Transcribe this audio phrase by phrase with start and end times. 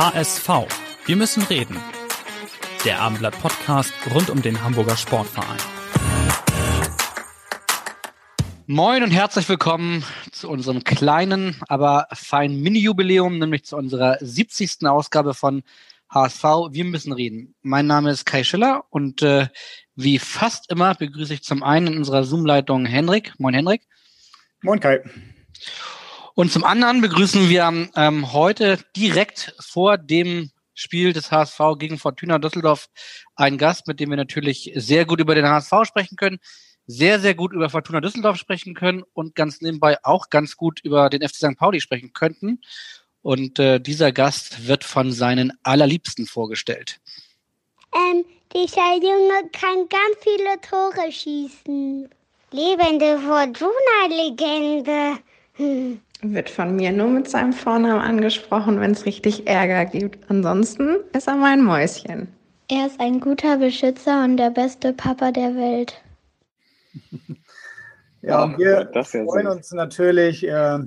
[0.00, 0.48] HSV.
[1.04, 1.76] Wir müssen reden.
[2.86, 5.58] Der Abendblatt Podcast rund um den Hamburger Sportverein.
[8.66, 14.86] Moin und herzlich willkommen zu unserem kleinen, aber feinen Mini-Jubiläum, nämlich zu unserer 70.
[14.86, 15.64] Ausgabe von
[16.08, 16.44] HSV.
[16.70, 17.54] Wir müssen reden.
[17.60, 19.48] Mein Name ist Kai Schiller und äh,
[19.96, 23.34] wie fast immer begrüße ich zum einen in unserer Zoom-Leitung Henrik.
[23.36, 23.82] Moin Henrik.
[24.62, 25.02] Moin Kai.
[26.34, 32.38] Und zum anderen begrüßen wir ähm, heute direkt vor dem Spiel des HSV gegen Fortuna
[32.38, 32.88] Düsseldorf
[33.36, 36.38] einen Gast, mit dem wir natürlich sehr gut über den HSV sprechen können
[36.90, 41.08] sehr, sehr gut über Fortuna Düsseldorf sprechen können und ganz nebenbei auch ganz gut über
[41.08, 41.56] den FC St.
[41.56, 42.60] Pauli sprechen könnten.
[43.22, 46.98] Und äh, dieser Gast wird von seinen Allerliebsten vorgestellt.
[47.94, 52.08] Ähm, dieser Junge kann ganz viele Tore schießen.
[52.50, 55.18] Lebende Fortuna-Legende.
[55.54, 56.00] Hm.
[56.22, 60.30] Wird von mir nur mit seinem Vornamen angesprochen, wenn es richtig Ärger gibt.
[60.30, 62.28] Ansonsten ist er mein Mäuschen.
[62.68, 66.00] Er ist ein guter Beschützer und der beste Papa der Welt.
[68.22, 69.56] ja, und wir ja freuen süß.
[69.56, 70.78] uns natürlich äh,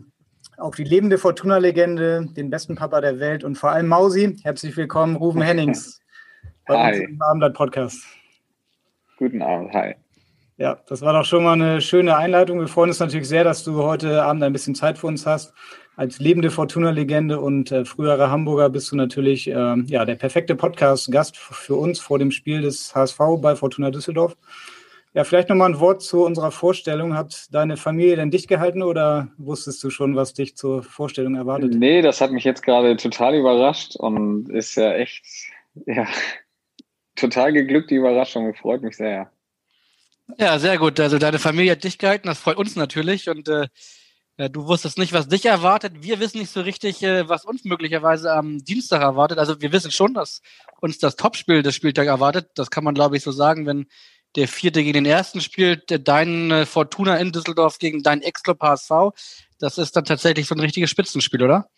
[0.57, 4.37] auf die lebende Fortuna-Legende, den besten Papa der Welt und vor allem Mausi.
[4.43, 5.99] Herzlich willkommen, Rufen Hennings,
[6.67, 6.99] bei hi.
[6.99, 8.05] uns im Abendblatt-Podcast.
[9.17, 9.95] Guten Abend, hi.
[10.57, 12.59] Ja, das war doch schon mal eine schöne Einleitung.
[12.59, 15.53] Wir freuen uns natürlich sehr, dass du heute Abend ein bisschen Zeit für uns hast.
[15.95, 21.37] Als lebende Fortuna-Legende und äh, früherer Hamburger bist du natürlich äh, ja, der perfekte Podcast-Gast
[21.37, 24.35] für uns vor dem Spiel des HSV bei Fortuna Düsseldorf.
[25.15, 27.15] Ja, vielleicht nochmal ein Wort zu unserer Vorstellung.
[27.15, 31.73] Hat deine Familie denn dicht gehalten oder wusstest du schon, was dich zur Vorstellung erwartet?
[31.75, 35.23] Nee, das hat mich jetzt gerade total überrascht und ist ja echt,
[35.85, 36.07] ja,
[37.15, 38.53] total geglückt, die Überraschung.
[38.55, 39.32] Freut mich sehr.
[40.37, 40.99] Ja, sehr gut.
[40.99, 43.67] Also deine Familie hat dich gehalten, das freut uns natürlich und äh,
[44.37, 45.93] du wusstest nicht, was dich erwartet.
[46.01, 49.37] Wir wissen nicht so richtig, äh, was uns möglicherweise am Dienstag erwartet.
[49.37, 50.41] Also wir wissen schon, dass
[50.81, 52.49] uns das Topspiel des Spieltags erwartet.
[52.55, 53.87] Das kann man, glaube ich, so sagen, wenn
[54.35, 58.91] der vierte gegen den ersten spielt, dein äh, Fortuna in Düsseldorf gegen dein Ex-Club HSV.
[59.59, 61.69] Das ist dann tatsächlich so ein richtiges Spitzenspiel, oder?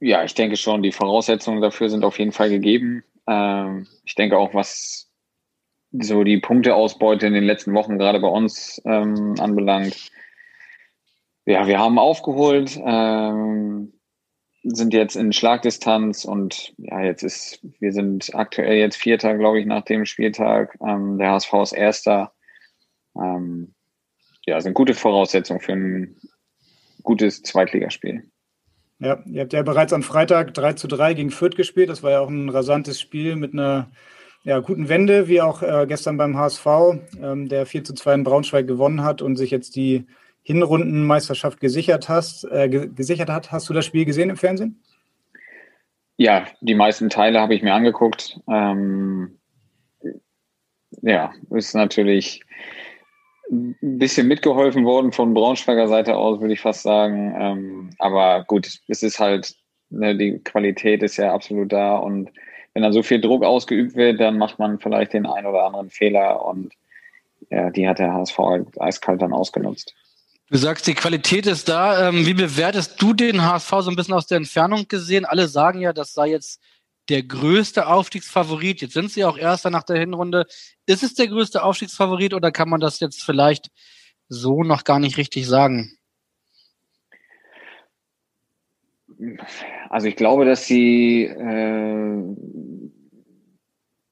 [0.00, 3.04] Ja, ich denke schon, die Voraussetzungen dafür sind auf jeden Fall gegeben.
[3.26, 5.11] Ähm, ich denke auch, was
[5.92, 10.10] so die Punkteausbeute in den letzten Wochen gerade bei uns ähm, anbelangt.
[11.44, 12.80] Ja, wir haben aufgeholt.
[12.84, 13.92] Ähm,
[14.64, 19.66] sind jetzt in Schlagdistanz und ja, jetzt ist, wir sind aktuell jetzt Vierter, glaube ich,
[19.66, 20.78] nach dem Spieltag.
[20.86, 22.32] Ähm, der HSV ist Erster.
[23.16, 23.74] Ähm,
[24.46, 26.16] ja, sind gute Voraussetzungen für ein
[27.02, 28.30] gutes Zweitligaspiel.
[29.00, 31.88] Ja, ihr habt ja bereits am Freitag 3 zu 3 gegen Fürth gespielt.
[31.88, 33.90] Das war ja auch ein rasantes Spiel mit einer
[34.44, 36.66] ja, guten Wende, wie auch äh, gestern beim HSV,
[37.20, 40.06] ähm, der 4 zu 2 in Braunschweig gewonnen hat und sich jetzt die
[40.42, 43.52] Hinrundenmeisterschaft gesichert hast, äh, gesichert hat.
[43.52, 44.82] Hast du das Spiel gesehen im Fernsehen?
[46.16, 48.40] Ja, die meisten Teile habe ich mir angeguckt.
[48.48, 49.38] Ähm,
[51.02, 52.42] ja, ist natürlich
[53.50, 57.34] ein bisschen mitgeholfen worden von Braunschweiger Seite aus, würde ich fast sagen.
[57.38, 59.54] Ähm, aber gut, es ist halt,
[59.90, 62.30] ne, die Qualität ist ja absolut da und
[62.74, 65.90] wenn dann so viel Druck ausgeübt wird, dann macht man vielleicht den einen oder anderen
[65.90, 66.72] Fehler und
[67.50, 68.38] ja, die hat der HSV
[68.78, 69.94] eiskalt dann ausgenutzt.
[70.48, 72.08] Du sagst, die Qualität ist da.
[72.08, 75.24] Ähm, wie bewertest du den HSV so ein bisschen aus der Entfernung gesehen?
[75.24, 76.60] Alle sagen ja, das sei jetzt
[77.08, 78.80] der größte Aufstiegsfavorit.
[78.80, 80.46] Jetzt sind sie auch Erster nach der Hinrunde.
[80.86, 83.68] Ist es der größte Aufstiegsfavorit oder kann man das jetzt vielleicht
[84.28, 85.96] so noch gar nicht richtig sagen?
[89.88, 92.22] Also ich glaube, dass sie äh,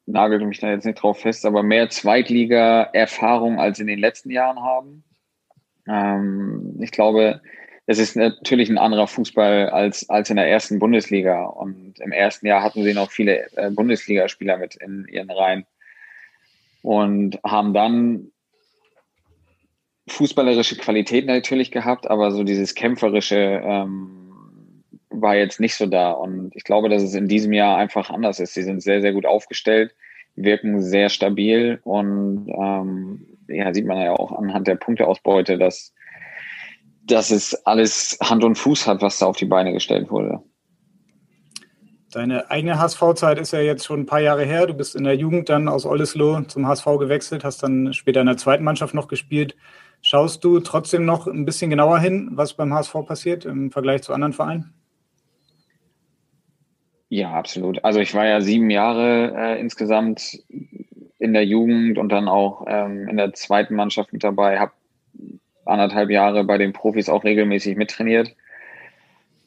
[0.06, 4.60] nagelt mich da jetzt nicht drauf fest, aber mehr Zweitliga-Erfahrung als in den letzten Jahren
[4.60, 5.04] haben.
[5.88, 7.40] Ähm, ich glaube,
[7.86, 11.44] es ist natürlich ein anderer Fußball als, als in der ersten Bundesliga.
[11.44, 15.66] Und im ersten Jahr hatten sie noch viele äh, Bundesligaspieler mit in ihren Reihen
[16.82, 18.30] und haben dann
[20.08, 24.19] fußballerische Qualität natürlich gehabt, aber so dieses kämpferische ähm,
[25.10, 26.12] war jetzt nicht so da.
[26.12, 28.54] Und ich glaube, dass es in diesem Jahr einfach anders ist.
[28.54, 29.94] Sie sind sehr, sehr gut aufgestellt,
[30.36, 35.92] wirken sehr stabil und ähm, ja, sieht man ja auch anhand der Punkteausbeute, dass
[37.10, 40.40] dass es alles Hand und Fuß hat, was da auf die Beine gestellt wurde.
[42.12, 44.66] Deine eigene HSV-Zeit ist ja jetzt schon ein paar Jahre her.
[44.66, 48.26] Du bist in der Jugend dann aus Oldesloe zum HSV gewechselt, hast dann später in
[48.26, 49.54] der zweiten Mannschaft noch gespielt.
[50.02, 54.12] Schaust du trotzdem noch ein bisschen genauer hin, was beim HSV passiert im Vergleich zu
[54.12, 54.72] anderen Vereinen?
[57.12, 57.84] Ja, absolut.
[57.84, 60.38] Also ich war ja sieben Jahre äh, insgesamt
[61.18, 64.72] in der Jugend und dann auch ähm, in der zweiten Mannschaft mit dabei, habe
[65.64, 68.36] anderthalb Jahre bei den Profis auch regelmäßig mittrainiert.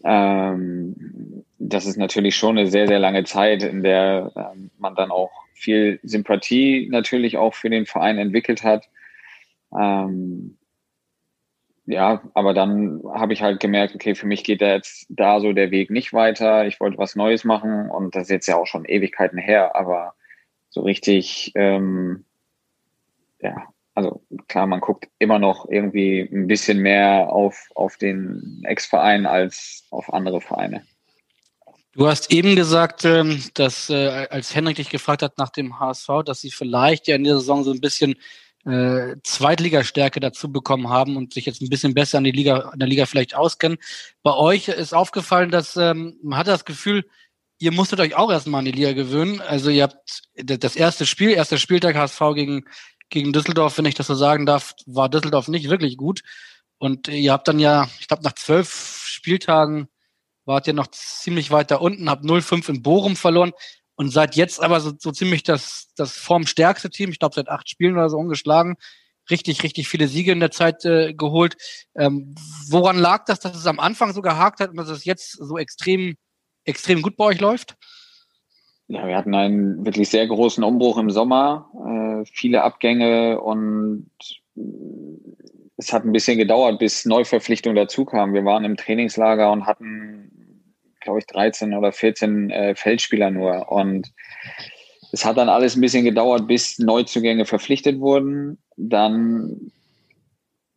[0.03, 5.09] Ähm, das ist natürlich schon eine sehr, sehr lange Zeit, in der ähm, man dann
[5.09, 8.89] auch viel Sympathie natürlich auch für den Verein entwickelt hat.
[9.73, 10.57] Ähm,
[11.85, 15.51] ja, aber dann habe ich halt gemerkt, okay, für mich geht da jetzt da so
[15.51, 16.65] der Weg nicht weiter.
[16.65, 20.13] Ich wollte was Neues machen und das ist jetzt ja auch schon Ewigkeiten her, aber
[20.69, 22.25] so richtig, ähm,
[23.41, 29.25] ja, also klar, man guckt immer noch irgendwie ein bisschen mehr auf, auf den Ex-Verein
[29.25, 30.83] als auf andere Vereine.
[31.95, 36.07] Du hast eben gesagt, ähm, dass äh, als Henrik dich gefragt hat nach dem HSV,
[36.25, 38.15] dass sie vielleicht ja in der Saison so ein bisschen
[38.65, 42.79] äh, Zweitligastärke dazu bekommen haben und sich jetzt ein bisschen besser an, die Liga, an
[42.79, 43.77] der Liga vielleicht auskennen.
[44.23, 47.05] Bei euch ist aufgefallen, dass ähm, man hat das Gefühl,
[47.59, 49.41] ihr musstet euch auch erstmal an die Liga gewöhnen.
[49.41, 52.65] Also ihr habt das erste Spiel, erster Spieltag HSV gegen,
[53.09, 56.21] gegen Düsseldorf, wenn ich das so sagen darf, war Düsseldorf nicht wirklich gut.
[56.77, 59.87] Und ihr habt dann ja, ich glaube, nach zwölf Spieltagen
[60.45, 63.53] wart ihr noch ziemlich weiter unten, habt 0-5 in Bochum verloren
[63.95, 67.11] und seid jetzt aber so, so ziemlich das, das formstärkste Team.
[67.11, 68.75] Ich glaube, seit acht Spielen oder so ungeschlagen.
[69.29, 71.55] Richtig, richtig viele Siege in der Zeit äh, geholt.
[71.95, 72.35] Ähm,
[72.69, 75.57] woran lag das, dass es am Anfang so gehakt hat und dass es jetzt so
[75.57, 76.15] extrem,
[76.65, 77.77] extrem gut bei euch läuft?
[78.87, 84.09] Ja, wir hatten einen wirklich sehr großen Umbruch im Sommer, äh, viele Abgänge und
[85.77, 88.33] es hat ein bisschen gedauert, bis Neuverpflichtungen dazu kamen.
[88.33, 90.42] Wir waren im Trainingslager und hatten,
[91.03, 93.71] glaube ich, 13 oder 14 äh, Feldspieler nur.
[93.71, 94.11] Und
[95.11, 98.57] es hat dann alles ein bisschen gedauert, bis Neuzugänge verpflichtet wurden.
[98.77, 99.71] Dann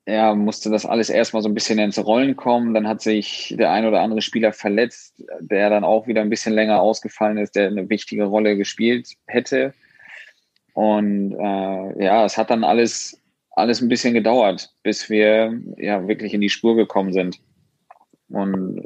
[0.06, 2.74] ja, musste das alles erstmal so ein bisschen ins Rollen kommen.
[2.74, 6.54] Dann hat sich der ein oder andere Spieler verletzt, der dann auch wieder ein bisschen
[6.54, 9.74] länger ausgefallen ist, der eine wichtige Rolle gespielt hätte.
[10.74, 13.20] Und äh, ja, es hat dann alles
[13.56, 17.40] alles ein bisschen gedauert, bis wir ja wirklich in die Spur gekommen sind.
[18.28, 18.80] Und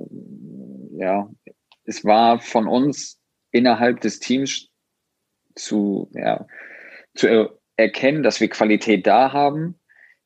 [1.00, 1.30] ja,
[1.84, 3.18] es war von uns
[3.50, 4.68] innerhalb des Teams
[5.54, 6.46] zu, ja,
[7.14, 9.80] zu erkennen, dass wir Qualität da haben.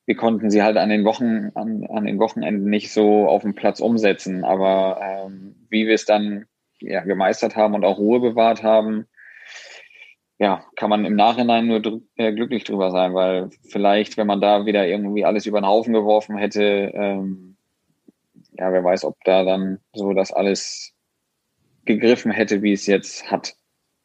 [0.05, 3.55] Wir konnten sie halt an den Wochen, an, an den Wochenenden nicht so auf dem
[3.55, 4.43] Platz umsetzen.
[4.43, 6.45] Aber ähm, wie wir es dann
[6.79, 9.07] ja, gemeistert haben und auch Ruhe bewahrt haben,
[10.37, 14.41] ja, kann man im Nachhinein nur dr äh, glücklich drüber sein, weil vielleicht, wenn man
[14.41, 17.54] da wieder irgendwie alles über den Haufen geworfen hätte, ähm,
[18.57, 20.93] ja, wer weiß, ob da dann so das alles
[21.85, 23.55] gegriffen hätte, wie es jetzt hat.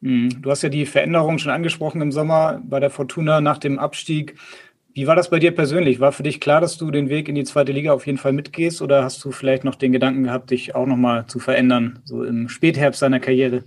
[0.01, 0.41] Mhm.
[0.41, 4.35] Du hast ja die Veränderung schon angesprochen im Sommer bei der Fortuna nach dem Abstieg.
[4.93, 5.99] Wie war das bei dir persönlich?
[5.99, 8.33] War für dich klar, dass du den Weg in die zweite Liga auf jeden Fall
[8.33, 12.23] mitgehst oder hast du vielleicht noch den Gedanken gehabt, dich auch nochmal zu verändern, so
[12.23, 13.63] im Spätherbst deiner Karriere?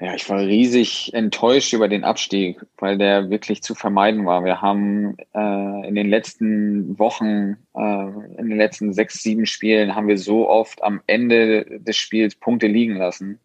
[0.00, 4.44] Ja, ich war riesig enttäuscht über den Abstieg, weil der wirklich zu vermeiden war.
[4.44, 10.06] Wir haben äh, in den letzten Wochen, äh, in den letzten sechs, sieben Spielen, haben
[10.06, 13.40] wir so oft am Ende des Spiels Punkte liegen lassen.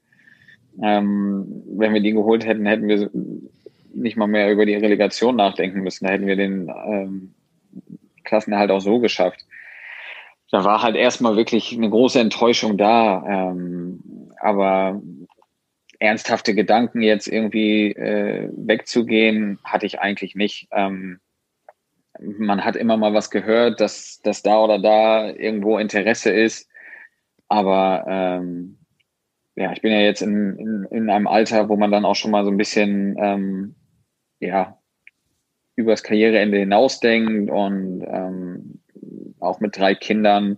[0.79, 3.09] Ähm, wenn wir die geholt hätten, hätten wir
[3.95, 6.05] nicht mal mehr über die Relegation nachdenken müssen.
[6.05, 7.33] Da hätten wir den ähm,
[8.23, 9.43] Klassenerhalt auch so geschafft.
[10.51, 13.23] Da war halt erstmal wirklich eine große Enttäuschung da.
[13.27, 15.01] Ähm, aber
[16.03, 20.67] ernsthafte Gedanken jetzt irgendwie äh, wegzugehen, hatte ich eigentlich nicht.
[20.71, 21.21] Ähm,
[22.19, 26.69] man hat immer mal was gehört, dass, dass da oder da irgendwo Interesse ist.
[27.47, 28.79] Aber ähm,
[29.55, 32.31] ja, ich bin ja jetzt in, in, in einem Alter, wo man dann auch schon
[32.31, 33.75] mal so ein bisschen ähm,
[34.39, 34.77] ja,
[35.77, 38.81] übers Karriereende hinausdenkt und ähm,
[39.39, 40.57] auch mit drei Kindern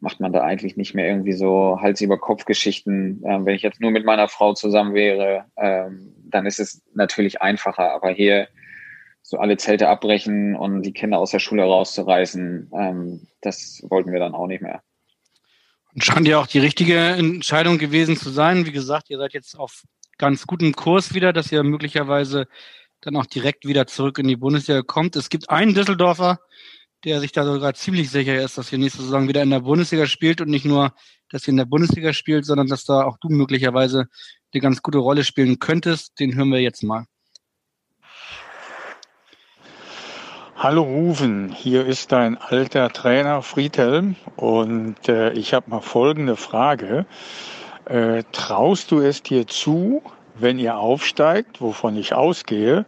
[0.00, 3.22] macht man da eigentlich nicht mehr irgendwie so Hals über Kopf Geschichten.
[3.26, 7.42] Ähm, wenn ich jetzt nur mit meiner Frau zusammen wäre, ähm, dann ist es natürlich
[7.42, 7.92] einfacher.
[7.92, 8.48] Aber hier
[9.22, 14.20] so alle Zelte abbrechen und die Kinder aus der Schule rauszureißen, ähm, das wollten wir
[14.20, 14.82] dann auch nicht mehr.
[15.94, 18.66] Und scheint ja auch die richtige Entscheidung gewesen zu sein.
[18.66, 19.82] Wie gesagt, ihr seid jetzt auf
[20.16, 22.46] ganz gutem Kurs wieder, dass ihr möglicherweise
[23.00, 25.16] dann auch direkt wieder zurück in die Bundesliga kommt.
[25.16, 26.40] Es gibt einen Düsseldorfer,
[27.04, 30.06] der sich da sogar ziemlich sicher ist, dass ihr nächste Saison wieder in der Bundesliga
[30.06, 30.92] spielt und nicht nur,
[31.30, 34.08] dass ihr in der Bundesliga spielt, sondern dass da auch du möglicherweise
[34.52, 36.18] eine ganz gute Rolle spielen könntest.
[36.18, 37.04] Den hören wir jetzt mal.
[40.56, 47.06] Hallo Ruven, hier ist dein alter Trainer Friedhelm und äh, ich habe mal folgende Frage.
[47.84, 50.02] Äh, traust du es dir zu,
[50.34, 52.86] wenn ihr aufsteigt, wovon ich ausgehe,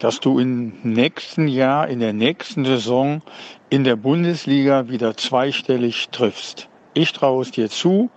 [0.00, 3.22] dass du im nächsten Jahr, in der nächsten Saison
[3.68, 6.68] in der Bundesliga wieder zweistellig triffst?
[6.92, 8.10] Ich traue es dir zu.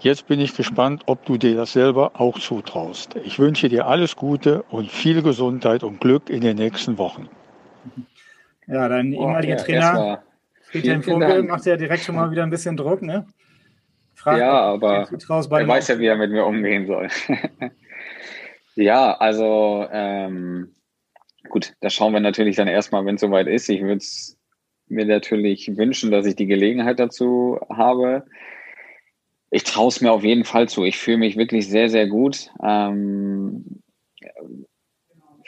[0.00, 3.14] Jetzt bin ich gespannt, ob du dir das selber auch zutraust.
[3.24, 7.28] Ich wünsche dir alles Gute und viel Gesundheit und Glück in den nächsten Wochen.
[8.66, 10.22] Ja, dein ehemaliger oh, ja, Trainer
[10.62, 13.26] Friedhelm Funkel macht ja direkt schon mal wieder ein bisschen Druck, ne?
[14.14, 17.08] Fragt, ja, aber er weiß ja, wie er mit mir umgehen soll.
[18.74, 20.74] ja, also ähm,
[21.48, 23.68] gut, da schauen wir natürlich dann erstmal, wenn es soweit ist.
[23.68, 24.36] Ich würde es
[24.88, 28.24] mir natürlich wünschen, dass ich die Gelegenheit dazu habe.
[29.50, 30.84] Ich traue es mir auf jeden Fall zu.
[30.84, 32.50] Ich fühle mich wirklich sehr, sehr gut.
[32.62, 33.82] Ähm,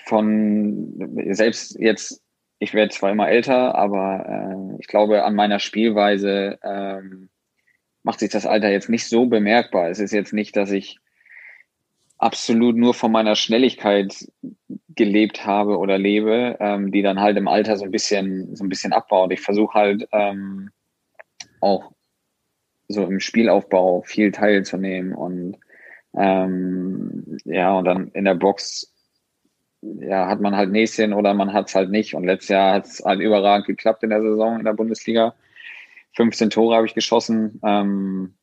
[0.04, 0.94] von
[1.32, 2.22] selbst jetzt
[2.58, 7.28] ich werde zwar immer älter, aber äh, ich glaube, an meiner Spielweise ähm,
[8.02, 9.90] macht sich das Alter jetzt nicht so bemerkbar.
[9.90, 10.98] Es ist jetzt nicht, dass ich
[12.16, 14.28] absolut nur von meiner Schnelligkeit
[14.98, 18.68] gelebt habe oder lebe, ähm, die dann halt im Alter so ein bisschen so ein
[18.68, 19.32] bisschen abbaut.
[19.32, 20.70] Ich versuche halt ähm,
[21.60, 21.92] auch
[22.88, 25.56] so im Spielaufbau viel teilzunehmen und
[26.14, 28.92] ähm, ja und dann in der Box
[29.82, 32.14] ja, hat man halt Näschen oder man hat es halt nicht.
[32.14, 35.34] Und letztes Jahr hat es halt überragend geklappt in der Saison in der Bundesliga.
[36.16, 37.60] 15 Tore habe ich geschossen.
[37.64, 38.34] Ähm,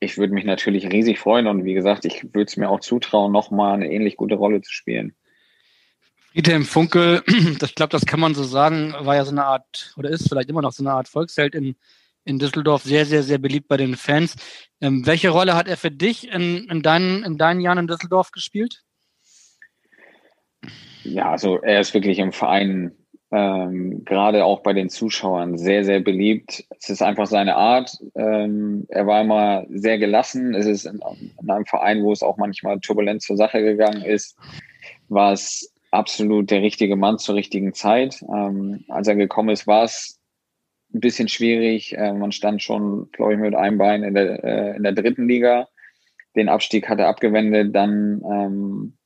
[0.00, 3.30] ich würde mich natürlich riesig freuen und wie gesagt, ich würde es mir auch zutrauen,
[3.30, 5.14] nochmal eine ähnlich gute Rolle zu spielen.
[6.32, 7.22] Friedhelm Funkel,
[7.62, 10.48] ich glaube, das kann man so sagen, war ja so eine Art, oder ist vielleicht
[10.48, 11.76] immer noch so eine Art Volksheld in,
[12.24, 14.36] in Düsseldorf, sehr, sehr, sehr beliebt bei den Fans.
[14.80, 18.30] Ähm, welche Rolle hat er für dich in, in, deinen, in deinen Jahren in Düsseldorf
[18.30, 18.82] gespielt?
[21.04, 22.92] Ja, also er ist wirklich im Verein
[23.30, 26.64] ähm, gerade auch bei den Zuschauern sehr, sehr beliebt.
[26.78, 27.98] Es ist einfach seine Art.
[28.14, 30.54] Ähm, er war immer sehr gelassen.
[30.54, 31.00] Es ist in,
[31.40, 34.36] in, einem Verein, wo es auch manchmal turbulent zur Sache gegangen ist,
[35.08, 38.22] war es absolut der richtige Mann zur richtigen Zeit.
[38.22, 40.20] Ähm, als er gekommen ist, war es
[40.92, 41.96] ein bisschen schwierig.
[41.96, 45.28] Äh, man stand schon, glaube ich, mit einem Bein in der, äh, in der dritten
[45.28, 45.68] Liga.
[46.34, 47.74] Den Abstieg hat er abgewendet.
[47.74, 48.96] Dann ähm,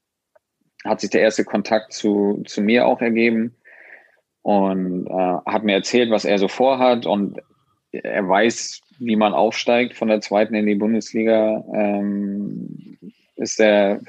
[0.85, 3.57] hat sich der erste Kontakt zu, zu mir auch ergeben
[4.43, 7.41] und äh, hat mir erzählt, was er so vorhat und
[7.91, 11.65] er weiß, wie man aufsteigt von der zweiten in die Bundesliga.
[11.75, 12.97] Ähm,
[13.37, 14.01] ist der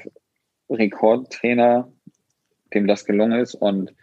[0.70, 1.90] Rekordtrainer,
[2.74, 3.94] dem das gelungen ist und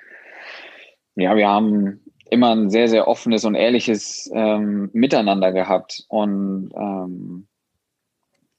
[1.16, 7.48] ja, wir haben immer ein sehr, sehr offenes und ehrliches ähm, Miteinander gehabt und ähm,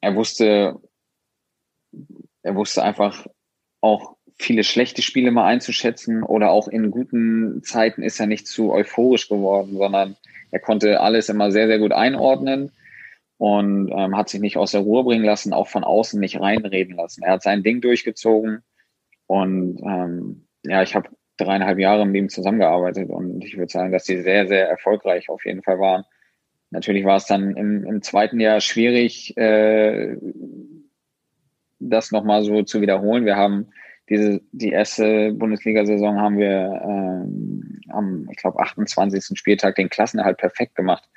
[0.00, 0.80] er wusste,
[2.42, 3.26] er wusste einfach,
[3.80, 8.72] auch viele schlechte Spiele mal einzuschätzen oder auch in guten Zeiten ist er nicht zu
[8.72, 10.16] euphorisch geworden, sondern
[10.50, 12.72] er konnte alles immer sehr, sehr gut einordnen
[13.38, 16.96] und ähm, hat sich nicht aus der Ruhe bringen lassen, auch von außen nicht reinreden
[16.96, 17.22] lassen.
[17.22, 18.62] Er hat sein Ding durchgezogen
[19.26, 24.04] und ähm, ja, ich habe dreieinhalb Jahre mit ihm zusammengearbeitet und ich würde sagen, dass
[24.04, 26.04] die sehr, sehr erfolgreich auf jeden Fall waren.
[26.70, 30.16] Natürlich war es dann im, im zweiten Jahr schwierig, äh,
[31.78, 33.24] das nochmal so zu wiederholen.
[33.24, 33.68] Wir haben
[34.08, 39.36] diese, die erste Bundesliga-Saison haben wir ähm, am, ich glaube, 28.
[39.38, 41.08] Spieltag den Klassenerhalt perfekt gemacht.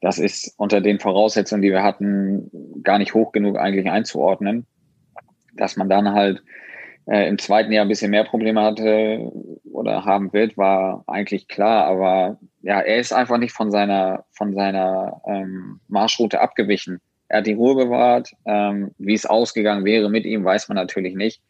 [0.00, 2.50] Das ist unter den Voraussetzungen, die wir hatten,
[2.82, 4.66] gar nicht hoch genug eigentlich einzuordnen.
[5.54, 6.42] Dass man dann halt
[7.06, 9.30] äh, im zweiten Jahr ein bisschen mehr Probleme hatte
[9.64, 11.86] oder haben wird, war eigentlich klar.
[11.86, 17.00] Aber ja, er ist einfach nicht von seiner, von seiner ähm, Marschroute abgewichen.
[17.28, 18.32] Er hat die Ruhe bewahrt.
[18.46, 21.42] Ähm, wie es ausgegangen wäre mit ihm, weiß man natürlich nicht.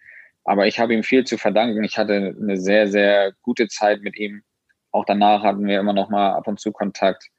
[0.45, 1.85] Aber ich habe ihm viel zu verdanken.
[1.85, 4.43] Ich hatte eine sehr, sehr gute Zeit mit ihm.
[4.91, 7.31] Auch danach hatten wir immer noch mal ab und zu Kontakt.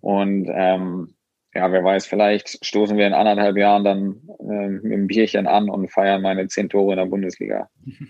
[0.00, 1.14] Und ähm,
[1.54, 5.70] ja, wer weiß, vielleicht stoßen wir in anderthalb Jahren dann äh, mit einem Bierchen an
[5.70, 7.68] und feiern meine zehn Tore in der Bundesliga.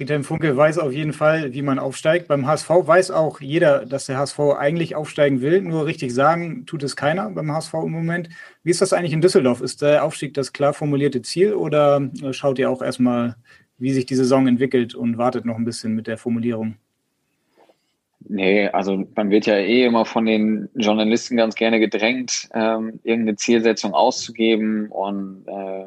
[0.00, 2.26] Friedhelm Funke weiß auf jeden Fall, wie man aufsteigt.
[2.26, 5.60] Beim HSV weiß auch jeder, dass der HSV eigentlich aufsteigen will.
[5.60, 8.30] Nur richtig sagen tut es keiner beim HSV im Moment.
[8.62, 9.60] Wie ist das eigentlich in Düsseldorf?
[9.60, 13.36] Ist der Aufstieg das klar formulierte Ziel oder äh, schaut ihr auch erstmal,
[13.76, 16.76] wie sich die Saison entwickelt und wartet noch ein bisschen mit der Formulierung?
[18.28, 23.36] Nee, also man wird ja eh immer von den Journalisten ganz gerne gedrängt, ähm, irgendeine
[23.36, 25.86] Zielsetzung auszugeben und äh,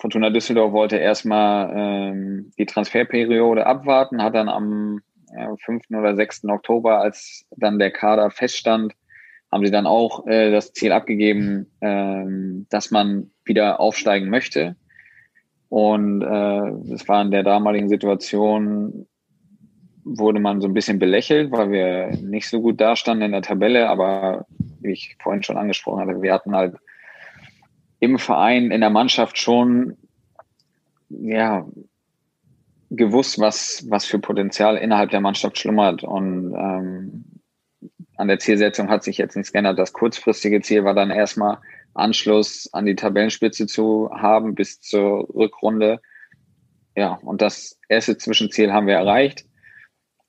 [0.00, 5.00] Fortuna Düsseldorf wollte erstmal ähm, die Transferperiode abwarten, hat dann am
[5.36, 5.90] ja, 5.
[5.90, 6.44] oder 6.
[6.44, 8.94] Oktober, als dann der Kader feststand,
[9.50, 14.76] haben sie dann auch äh, das Ziel abgegeben, ähm, dass man wieder aufsteigen möchte.
[15.68, 19.06] Und äh, das war in der damaligen Situation
[20.04, 23.88] wurde man so ein bisschen belächelt, weil wir nicht so gut dastanden in der Tabelle.
[23.88, 24.46] Aber
[24.80, 26.76] wie ich vorhin schon angesprochen hatte, wir hatten halt
[28.00, 29.96] im Verein, in der Mannschaft schon,
[31.08, 31.66] ja,
[32.90, 36.04] gewusst, was, was für Potenzial innerhalb der Mannschaft schlummert.
[36.04, 37.24] Und ähm,
[38.16, 39.78] an der Zielsetzung hat sich jetzt nichts geändert.
[39.78, 41.58] Das kurzfristige Ziel war dann erstmal
[41.94, 46.00] Anschluss an die Tabellenspitze zu haben bis zur Rückrunde.
[46.96, 49.46] Ja, und das erste Zwischenziel haben wir erreicht.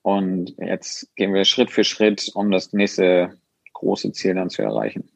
[0.06, 3.36] Und jetzt gehen wir Schritt für Schritt, um das nächste
[3.72, 5.10] große Ziel dann zu erreichen.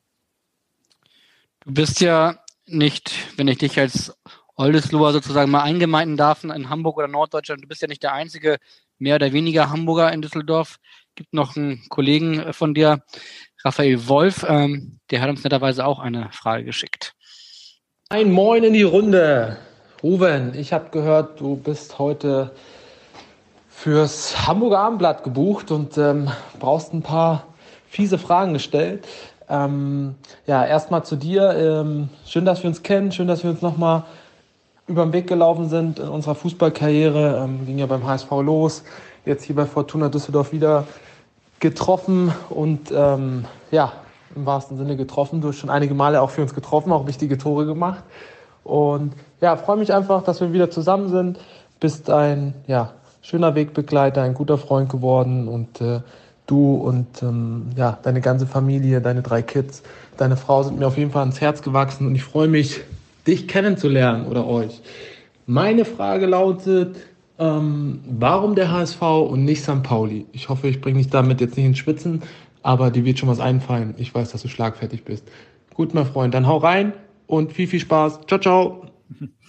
[1.65, 4.13] Du bist ja nicht, wenn ich dich als
[4.57, 8.57] Oldesloher sozusagen mal eingemeinden darf in Hamburg oder Norddeutschland, du bist ja nicht der einzige
[8.99, 10.79] mehr oder weniger Hamburger in Düsseldorf.
[11.15, 13.05] Gibt noch einen Kollegen von dir,
[13.65, 17.15] Raphael Wolf, ähm, der hat uns netterweise auch eine Frage geschickt.
[18.09, 19.57] Ein Moin in die Runde.
[20.03, 22.57] Ruben, ich habe gehört, du bist heute
[23.83, 27.45] fürs Hamburger Abendblatt gebucht und ähm, brauchst ein paar
[27.89, 29.09] fiese Fragen gestellt.
[29.49, 31.55] Ähm, ja, erstmal zu dir.
[31.57, 33.11] Ähm, schön, dass wir uns kennen.
[33.11, 34.03] Schön, dass wir uns nochmal
[34.87, 37.43] über den Weg gelaufen sind in unserer Fußballkarriere.
[37.43, 38.85] Ähm, ging ja beim HSV los.
[39.25, 40.87] Jetzt hier bei Fortuna Düsseldorf wieder
[41.59, 43.93] getroffen und ähm, ja,
[44.37, 45.41] im wahrsten Sinne getroffen.
[45.41, 48.05] Du hast schon einige Male auch für uns getroffen, auch wichtige Tore gemacht.
[48.63, 51.39] Und ja, freue mich einfach, dass wir wieder zusammen sind.
[51.81, 52.91] Bist ein ja,
[53.31, 56.01] schöner Wegbegleiter, ein guter Freund geworden und äh,
[56.49, 59.85] du und ähm, ja, deine ganze Familie, deine drei Kids,
[60.17, 62.81] deine Frau sind mir auf jeden Fall ans Herz gewachsen und ich freue mich,
[63.29, 64.81] dich kennenzulernen oder euch.
[65.47, 66.97] Meine Frage lautet,
[67.39, 69.85] ähm, warum der HSV und nicht St.
[69.85, 70.27] Pauli?
[70.33, 72.23] Ich hoffe, ich bringe dich damit jetzt nicht ins Schwitzen,
[72.65, 73.95] aber dir wird schon was einfallen.
[73.97, 75.25] Ich weiß, dass du schlagfertig bist.
[75.75, 76.95] Gut, mein Freund, dann hau rein
[77.29, 78.23] und viel, viel Spaß.
[78.27, 78.87] Ciao, ciao.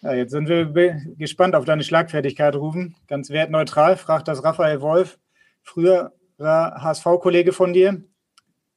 [0.00, 2.94] Ja, jetzt sind wir gespannt auf deine Schlagfertigkeit, Rufen.
[3.08, 5.18] Ganz wertneutral fragt das Raphael Wolf,
[5.62, 8.02] früher HSV-Kollege von dir.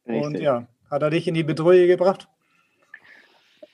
[0.08, 0.26] Richtig.
[0.26, 2.28] Und ja, hat er dich in die Bedrohung gebracht?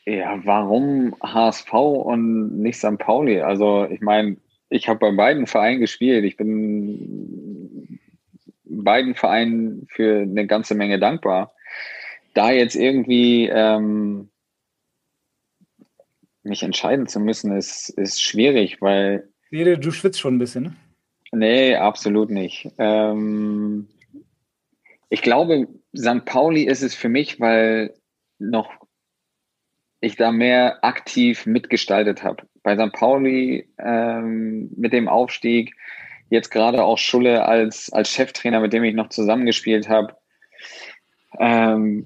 [0.05, 2.97] Ja, warum HSV und nicht St.
[2.97, 3.41] Pauli?
[3.41, 4.37] Also ich meine,
[4.69, 6.25] ich habe bei beiden Vereinen gespielt.
[6.25, 7.99] Ich bin
[8.65, 11.53] beiden Vereinen für eine ganze Menge dankbar.
[12.33, 14.29] Da jetzt irgendwie ähm,
[16.47, 19.29] mich entscheiden zu müssen, ist, ist schwierig, weil.
[19.51, 20.75] Du schwitzt schon ein bisschen, ne?
[21.31, 22.69] Nee, absolut nicht.
[22.77, 23.87] Ähm,
[25.09, 26.25] ich glaube, St.
[26.25, 27.93] Pauli ist es für mich, weil
[28.39, 28.71] noch
[29.99, 32.43] ich da mehr aktiv mitgestaltet habe.
[32.63, 32.93] Bei St.
[32.93, 35.75] Pauli ähm, mit dem Aufstieg,
[36.29, 40.15] jetzt gerade auch Schulle als, als Cheftrainer, mit dem ich noch zusammengespielt habe.
[41.39, 42.03] Ähm,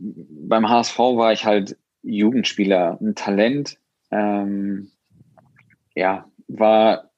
[0.47, 3.77] beim HSV war ich halt Jugendspieler, ein Talent,
[4.11, 4.91] ähm,
[5.95, 7.09] ja, war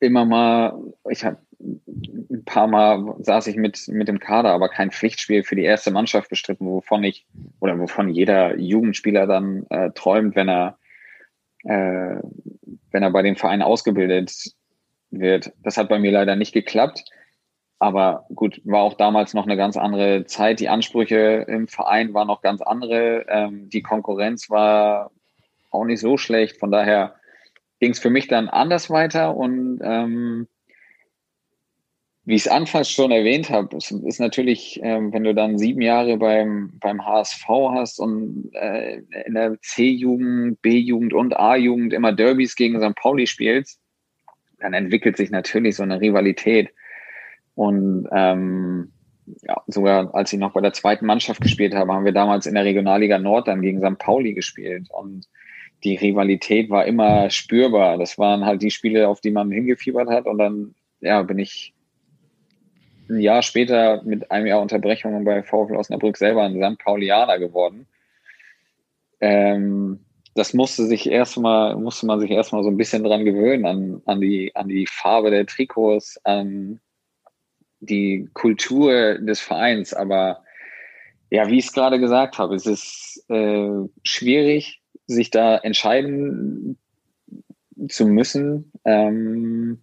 [0.00, 0.78] immer mal,
[1.10, 5.56] ich habe ein paar Mal saß ich mit, mit dem Kader, aber kein Pflichtspiel für
[5.56, 7.26] die erste Mannschaft bestritten, wovon ich
[7.60, 10.78] oder wovon jeder Jugendspieler dann äh, träumt, wenn er,
[11.64, 12.16] äh,
[12.90, 14.32] wenn er bei dem Verein ausgebildet
[15.10, 15.52] wird.
[15.62, 17.04] Das hat bei mir leider nicht geklappt.
[17.78, 20.60] Aber gut, war auch damals noch eine ganz andere Zeit.
[20.60, 23.26] Die Ansprüche im Verein waren noch ganz andere.
[23.28, 25.10] Ähm, die Konkurrenz war
[25.72, 26.58] auch nicht so schlecht.
[26.58, 27.16] Von daher
[27.80, 30.46] ging es für mich dann anders weiter und ähm,
[32.24, 35.82] wie ich es anfangs schon erwähnt habe, es ist natürlich, ähm, wenn du dann sieben
[35.82, 42.54] Jahre beim, beim HSV hast und äh, in der C-Jugend, B-Jugend und A-Jugend immer Derbys
[42.54, 42.94] gegen St.
[42.94, 43.80] Pauli spielst,
[44.60, 46.70] dann entwickelt sich natürlich so eine Rivalität.
[47.56, 48.92] Und ähm,
[49.42, 52.54] ja, sogar als ich noch bei der zweiten Mannschaft gespielt habe, haben wir damals in
[52.54, 53.98] der Regionalliga Nord dann gegen St.
[53.98, 54.88] Pauli gespielt.
[54.90, 55.26] Und
[55.84, 57.98] die Rivalität war immer spürbar.
[57.98, 60.26] Das waren halt die Spiele, auf die man hingefiebert hat.
[60.26, 61.74] Und dann ja, bin ich
[63.08, 66.78] ein Jahr später mit einem Jahr Unterbrechung bei VfL Osnabrück selber ein St.
[66.78, 67.86] Paulianer geworden.
[69.20, 70.00] Ähm,
[70.34, 74.20] das musste sich erstmal, musste man sich erstmal so ein bisschen dran gewöhnen, an, an,
[74.20, 76.80] die, an die Farbe der Trikots, an
[77.80, 79.92] die Kultur des Vereins.
[79.92, 80.42] Aber
[81.30, 86.78] ja, wie ich es gerade gesagt habe, es ist äh, schwierig, sich da entscheiden
[87.88, 88.72] zu müssen.
[88.84, 89.82] Ähm,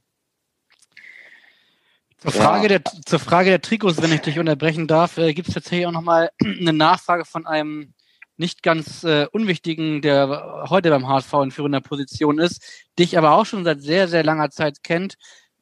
[2.17, 2.79] zur Frage, ja.
[2.79, 5.91] der, zur Frage der Trikots, wenn ich dich unterbrechen darf, äh, gibt es tatsächlich auch
[5.91, 7.93] nochmal eine Nachfrage von einem
[8.35, 12.63] nicht ganz äh, unwichtigen, der heute beim HSV in führender Position ist,
[12.97, 15.15] dich aber auch schon seit sehr, sehr langer Zeit kennt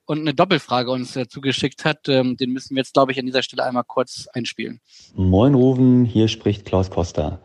[0.06, 2.08] und eine Doppelfrage uns äh, zugeschickt hat.
[2.08, 4.80] Ähm, den müssen wir jetzt, glaube ich, an dieser Stelle einmal kurz einspielen.
[5.16, 7.40] Moin Ruven, hier spricht Klaus Costa.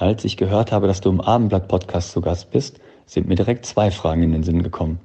[0.00, 3.90] Als ich gehört habe, dass du im Abendblatt-Podcast zu Gast bist, sind mir direkt zwei
[3.90, 4.98] Fragen in den Sinn gekommen.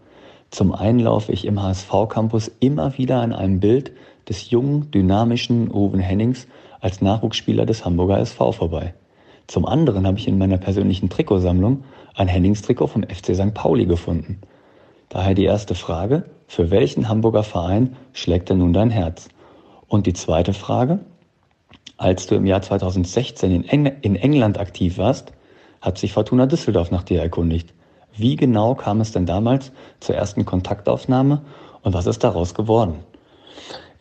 [0.51, 3.91] Zum einen laufe ich im HSV-Campus immer wieder an einem Bild
[4.29, 6.47] des jungen, dynamischen Ruven Hennings
[6.79, 8.93] als Nachwuchsspieler des Hamburger SV vorbei.
[9.47, 11.84] Zum anderen habe ich in meiner persönlichen Trikotsammlung
[12.15, 13.53] ein Hennings-Trikot vom FC St.
[13.53, 14.39] Pauli gefunden.
[15.10, 19.27] Daher die erste Frage, für welchen Hamburger Verein schlägt denn nun dein Herz?
[19.89, 20.99] Und die zweite Frage,
[21.97, 25.31] als du im Jahr 2016 in, Eng in England aktiv warst,
[25.81, 27.73] hat sich Fortuna Düsseldorf nach dir erkundigt.
[28.17, 31.41] Wie genau kam es denn damals zur ersten Kontaktaufnahme
[31.81, 32.99] und was ist daraus geworden?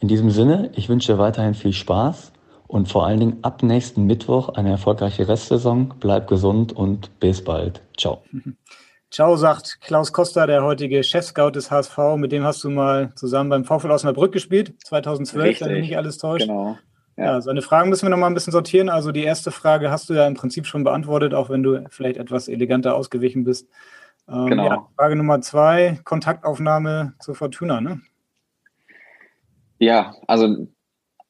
[0.01, 2.33] In diesem Sinne, ich wünsche dir weiterhin viel Spaß
[2.67, 5.95] und vor allen Dingen ab nächsten Mittwoch eine erfolgreiche Restsaison.
[6.01, 7.83] Bleib gesund und bis bald.
[7.97, 8.23] Ciao.
[9.11, 11.97] Ciao, sagt Klaus Costa, der heutige Chefscout des HSV.
[12.17, 15.67] Mit dem hast du mal zusammen beim VfL Osnabrück gespielt, 2012, Richtig.
[15.67, 16.49] wenn mich nicht alles täuscht.
[16.49, 16.77] Genau.
[17.17, 17.41] Ja.
[17.41, 18.89] seine Fragen müssen wir noch mal ein bisschen sortieren.
[18.89, 22.17] Also die erste Frage hast du ja im Prinzip schon beantwortet, auch wenn du vielleicht
[22.17, 23.69] etwas eleganter ausgewichen bist.
[24.29, 24.67] Ähm, genau.
[24.67, 28.01] Ja, Frage Nummer zwei, Kontaktaufnahme zur Fortuna, ne?
[29.79, 30.67] Ja, also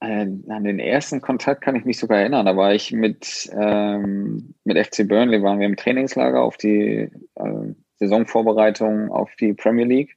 [0.00, 2.46] äh, an den ersten Kontakt kann ich mich sogar erinnern.
[2.46, 7.74] Da war ich mit, ähm, mit FC Burnley, waren wir im Trainingslager auf die äh,
[7.98, 10.16] Saisonvorbereitung auf die Premier League.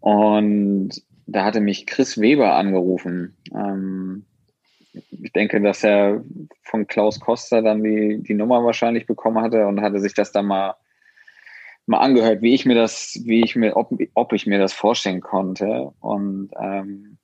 [0.00, 3.36] Und da hatte mich Chris Weber angerufen.
[3.54, 4.24] Ähm,
[4.94, 6.24] ich denke, dass er
[6.62, 10.46] von Klaus Koster dann die, die Nummer wahrscheinlich bekommen hatte und hatte sich das dann
[10.46, 10.74] mal,
[11.86, 15.20] mal angehört, wie ich mir das, wie ich mir, ob, ob ich mir das vorstellen
[15.20, 15.92] konnte.
[16.00, 17.18] Und ähm,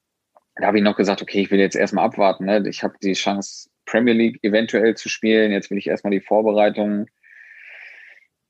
[0.56, 2.46] da habe ich noch gesagt, okay, ich will jetzt erstmal abwarten.
[2.46, 2.62] Ne?
[2.68, 5.52] Ich habe die Chance, Premier League eventuell zu spielen.
[5.52, 7.06] Jetzt will ich erstmal die Vorbereitung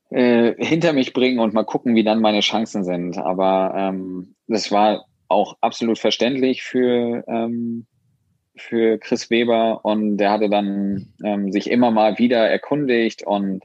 [0.09, 3.17] äh, hinter mich bringen und mal gucken, wie dann meine Chancen sind.
[3.17, 7.87] Aber ähm, das war auch absolut verständlich für, ähm,
[8.61, 13.63] für Chris Weber und der hatte dann ähm, sich immer mal wieder erkundigt und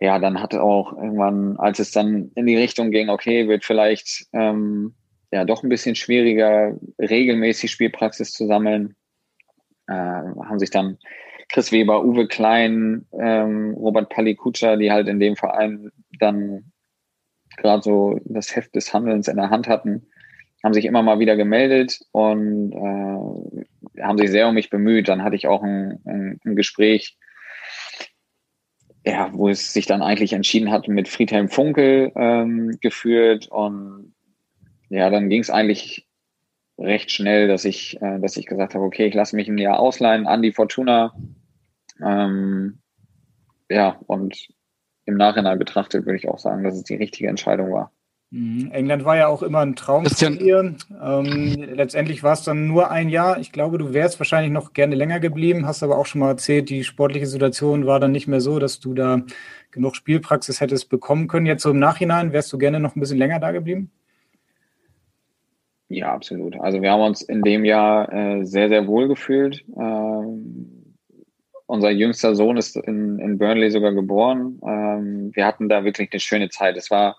[0.00, 4.26] ja, dann hatte auch irgendwann, als es dann in die Richtung ging, okay, wird vielleicht
[4.32, 4.94] ähm,
[5.30, 8.96] ja doch ein bisschen schwieriger, regelmäßig Spielpraxis zu sammeln,
[9.86, 10.98] äh, haben sich dann
[11.52, 16.72] Chris Weber, Uwe Klein, ähm, Robert Palikutscher, die halt in dem Verein dann
[17.58, 20.06] gerade so das Heft des Handelns in der Hand hatten,
[20.62, 25.08] haben sich immer mal wieder gemeldet und äh, haben sich sehr um mich bemüht.
[25.08, 27.18] Dann hatte ich auch ein, ein, ein Gespräch,
[29.04, 33.48] ja, wo es sich dann eigentlich entschieden hat, mit Friedhelm Funkel ähm, geführt.
[33.48, 34.14] Und
[34.88, 36.06] ja, dann ging es eigentlich
[36.78, 39.80] recht schnell, dass ich, äh, dass ich gesagt habe, okay, ich lasse mich ein Jahr
[39.80, 41.14] ausleihen an die Fortuna.
[42.00, 42.78] Ähm,
[43.68, 44.48] ja, und
[45.04, 47.92] im Nachhinein betrachtet würde ich auch sagen, dass es die richtige Entscheidung war.
[48.32, 48.70] Mhm.
[48.72, 50.74] England war ja auch immer ein Traum von dir.
[51.02, 53.38] Ähm, letztendlich war es dann nur ein Jahr.
[53.38, 56.70] Ich glaube, du wärst wahrscheinlich noch gerne länger geblieben, hast aber auch schon mal erzählt,
[56.70, 59.20] die sportliche Situation war dann nicht mehr so, dass du da
[59.70, 61.44] genug Spielpraxis hättest bekommen können.
[61.44, 63.90] Jetzt so im Nachhinein, wärst du gerne noch ein bisschen länger da geblieben?
[65.88, 66.58] Ja, absolut.
[66.58, 69.62] Also wir haben uns in dem Jahr äh, sehr, sehr wohl gefühlt.
[69.78, 70.96] Ähm,
[71.66, 74.58] unser jüngster Sohn ist in, in Burnley sogar geboren.
[74.66, 76.78] Ähm, wir hatten da wirklich eine schöne Zeit.
[76.78, 77.18] Es war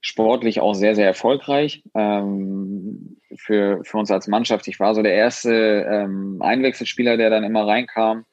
[0.00, 4.68] sportlich auch sehr, sehr erfolgreich ähm, für, für uns als Mannschaft.
[4.68, 8.24] Ich war so der erste ähm, Einwechselspieler, der dann immer reinkam.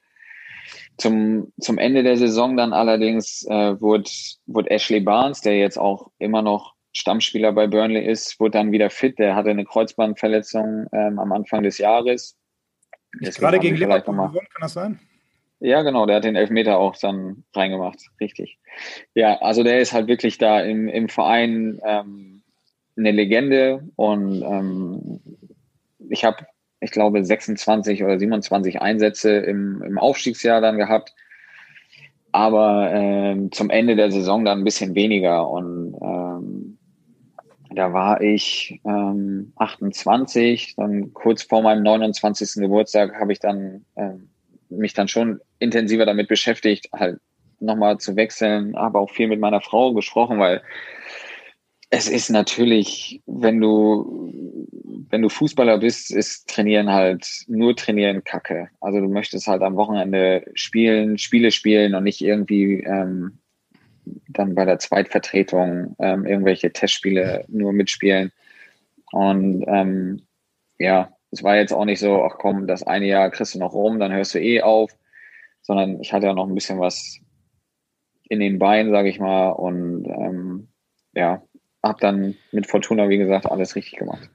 [0.98, 4.10] Zum, zum Ende der Saison dann allerdings äh, wurde,
[4.46, 8.90] wurde Ashley Barnes, der jetzt auch immer noch Stammspieler bei Burnley ist, wurde dann wieder
[8.90, 9.20] fit.
[9.20, 12.38] Der hatte eine Kreuzbandverletzung ähm, am Anfang des Jahres.
[13.20, 15.00] Gerade gegen Liverpool gewonnen, kann das sein?
[15.60, 18.60] Ja, genau, der hat den Elfmeter auch dann reingemacht, richtig.
[19.14, 22.44] Ja, also der ist halt wirklich da im, im Verein ähm,
[22.98, 25.22] eine Legende und ähm,
[26.10, 26.46] ich habe,
[26.82, 31.14] ich glaube, 26 oder 27 Einsätze im, im Aufstiegsjahr dann gehabt,
[32.32, 36.78] aber ähm, zum Ende der Saison dann ein bisschen weniger und ähm,
[37.74, 42.62] da war ich ähm, 28, dann kurz vor meinem 29.
[42.62, 44.30] Geburtstag habe ich dann ähm,
[44.78, 47.20] mich dann schon intensiver damit beschäftigt, halt
[47.60, 50.62] nochmal zu wechseln, aber auch viel mit meiner Frau gesprochen, weil
[51.90, 54.32] es ist natürlich, wenn du,
[55.10, 58.70] wenn du Fußballer bist, ist Trainieren halt nur Trainieren Kacke.
[58.82, 63.38] Also du möchtest halt am Wochenende spielen, Spiele spielen und nicht irgendwie ähm,
[64.30, 68.32] dann bei der Zweitvertretung ähm, irgendwelche Testspiele nur mitspielen.
[69.12, 70.24] Und ähm,
[70.78, 73.74] ja, es war jetzt auch nicht so, ach komm, das eine Jahr kriegst du noch
[73.74, 74.92] rum, dann hörst du eh auf,
[75.62, 77.20] sondern ich hatte ja noch ein bisschen was
[78.30, 80.70] in den Beinen, sage ich mal, und ähm,
[81.14, 81.44] ja,
[81.84, 84.30] habe dann mit Fortuna, wie gesagt, alles richtig gemacht.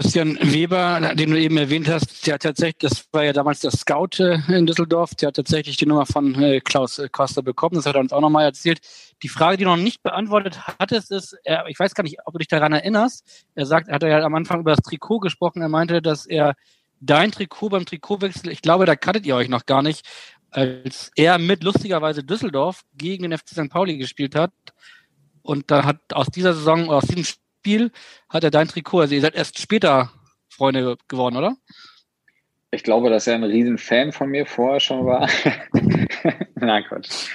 [0.00, 3.70] Christian Weber, den du eben erwähnt hast, der hat tatsächlich, das war ja damals der
[3.70, 7.74] Scout äh, in Düsseldorf, der hat tatsächlich die Nummer von äh, Klaus Costa bekommen.
[7.74, 8.80] Das hat er uns auch nochmal erzählt.
[9.22, 12.32] Die Frage, die du noch nicht beantwortet hattest, ist, er, ich weiß gar nicht, ob
[12.32, 13.44] du dich daran erinnerst.
[13.54, 15.60] Er sagt, hat er ja am Anfang über das Trikot gesprochen.
[15.60, 16.54] Er meinte, dass er
[17.00, 20.06] dein Trikot beim Trikotwechsel, ich glaube, da kanntet ihr euch noch gar nicht,
[20.50, 23.68] als er mit lustigerweise Düsseldorf gegen den FC St.
[23.68, 24.52] Pauli gespielt hat.
[25.42, 27.24] Und da hat aus dieser Saison, aus diesem
[27.60, 27.90] Spiel
[28.30, 29.00] hat er dein Trikot.
[29.00, 30.10] Also ihr seid erst später
[30.48, 31.56] Freunde geworden, oder?
[32.70, 35.28] Ich glaube, dass er ein Riesenfan von mir vorher schon war.
[36.54, 37.28] Nein, Quatsch.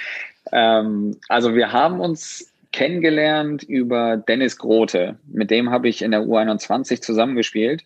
[0.50, 5.18] Ähm, also wir haben uns kennengelernt über Dennis Grote.
[5.26, 7.84] Mit dem habe ich in der U21 zusammengespielt.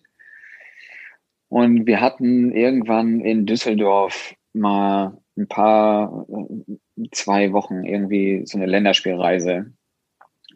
[1.47, 8.65] Und wir hatten irgendwann in Düsseldorf mal ein paar, äh, zwei Wochen irgendwie so eine
[8.65, 9.71] Länderspielreise.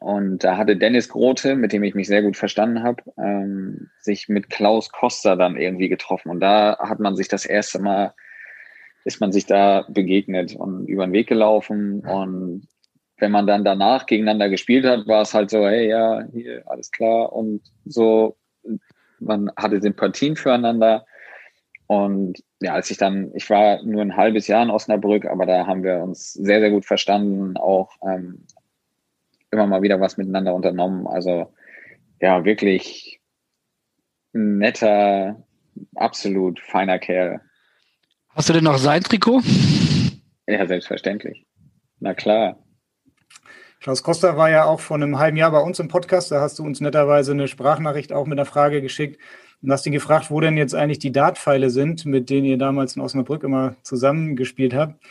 [0.06, 4.30] Und da hatte Dennis Grote, mit dem ich mich sehr gut verstanden habe, ähm, sich
[4.30, 6.30] mit Klaus Koster dann irgendwie getroffen.
[6.30, 8.14] Und da hat man sich das erste Mal,
[9.04, 12.02] ist man sich da begegnet und über den Weg gelaufen.
[12.02, 12.68] Und
[13.18, 16.92] wenn man dann danach gegeneinander gespielt hat, war es halt so, hey, ja, hier, alles
[16.92, 17.34] klar.
[17.34, 18.38] Und so,
[19.20, 21.08] man hatte Sympathien füreinander.
[21.88, 25.66] Und ja, als ich dann, ich war nur ein halbes Jahr in Osnabrück, aber da
[25.66, 28.46] haben wir uns sehr, sehr gut verstanden, auch ähm,
[29.56, 31.08] immer mal wieder was miteinander unternommen.
[31.08, 31.54] Also
[32.22, 33.20] ja, wirklich
[34.34, 35.44] ein netter,
[35.96, 37.42] absolut feiner Kerl.
[38.30, 39.42] Hast du denn noch sein Trikot?
[40.48, 41.46] Ja, selbstverständlich.
[42.00, 42.60] Na klar.
[43.80, 46.32] Klaus Costa war ja auch vor einem halben Jahr bei uns im Podcast.
[46.32, 49.20] Da hast du uns netterweise eine Sprachnachricht auch mit einer Frage geschickt
[49.62, 52.96] und hast ihn gefragt, wo denn jetzt eigentlich die Dartpfeile sind, mit denen ihr damals
[52.96, 55.02] in Osnabrück immer zusammengespielt habt.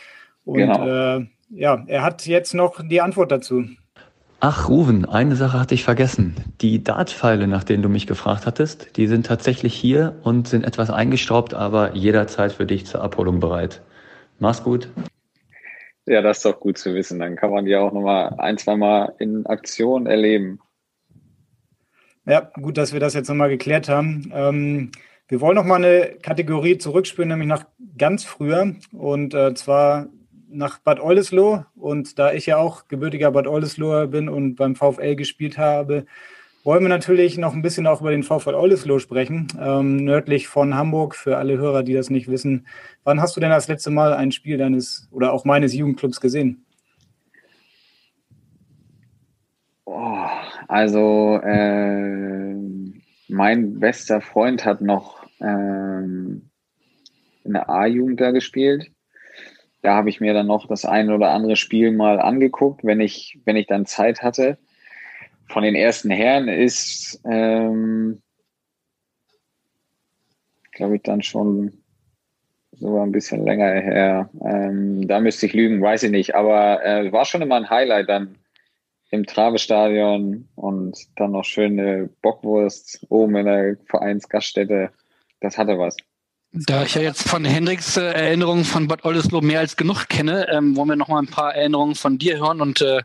[0.43, 1.17] Und genau.
[1.17, 3.65] äh, ja, er hat jetzt noch die Antwort dazu.
[4.39, 6.35] Ach, Ruven, eine Sache hatte ich vergessen.
[6.61, 10.89] Die Dartpfeile, nach denen du mich gefragt hattest, die sind tatsächlich hier und sind etwas
[10.89, 13.81] eingestaubt, aber jederzeit für dich zur Abholung bereit.
[14.39, 14.89] Mach's gut.
[16.05, 17.19] Ja, das ist doch gut zu wissen.
[17.19, 20.59] Dann kann man die auch nochmal ein, zwei Mal in Aktion erleben.
[22.27, 24.31] Ja, gut, dass wir das jetzt nochmal geklärt haben.
[24.33, 24.91] Ähm,
[25.27, 27.65] wir wollen nochmal eine Kategorie zurückspüren, nämlich nach
[27.97, 28.75] ganz früher.
[28.91, 30.07] Und äh, zwar
[30.55, 35.15] nach Bad Oldesloe und da ich ja auch gebürtiger Bad Oldesloe bin und beim VfL
[35.15, 36.05] gespielt habe,
[36.63, 40.75] wollen wir natürlich noch ein bisschen auch über den VfL Oldesloe sprechen, ähm, nördlich von
[40.75, 42.65] Hamburg, für alle Hörer, die das nicht wissen.
[43.03, 46.65] Wann hast du denn das letzte Mal ein Spiel deines oder auch meines Jugendclubs gesehen?
[49.85, 50.25] Oh,
[50.67, 52.55] also äh,
[53.27, 56.49] mein bester Freund hat noch ähm,
[57.43, 58.89] in der A-Jugend da gespielt
[59.85, 63.37] da habe ich mir dann noch das ein oder andere Spiel mal angeguckt, wenn ich,
[63.45, 64.57] wenn ich dann Zeit hatte.
[65.47, 68.19] Von den ersten Herren ist, ähm,
[70.71, 71.83] glaube ich, dann schon
[72.71, 74.29] sogar ein bisschen länger her.
[74.43, 76.33] Ähm, da müsste ich lügen, weiß ich nicht.
[76.33, 78.39] Aber äh, war schon immer ein Highlight dann
[79.11, 84.89] im Travestadion und dann noch schöne Bockwurst oben in der Vereinsgaststätte.
[85.41, 85.95] Das hatte was.
[86.57, 90.47] Da ich ja jetzt von Hendricks äh, Erinnerungen von Bad Oldesloe mehr als genug kenne,
[90.49, 92.61] ähm, wollen wir noch mal ein paar Erinnerungen von dir hören.
[92.61, 93.01] Und äh,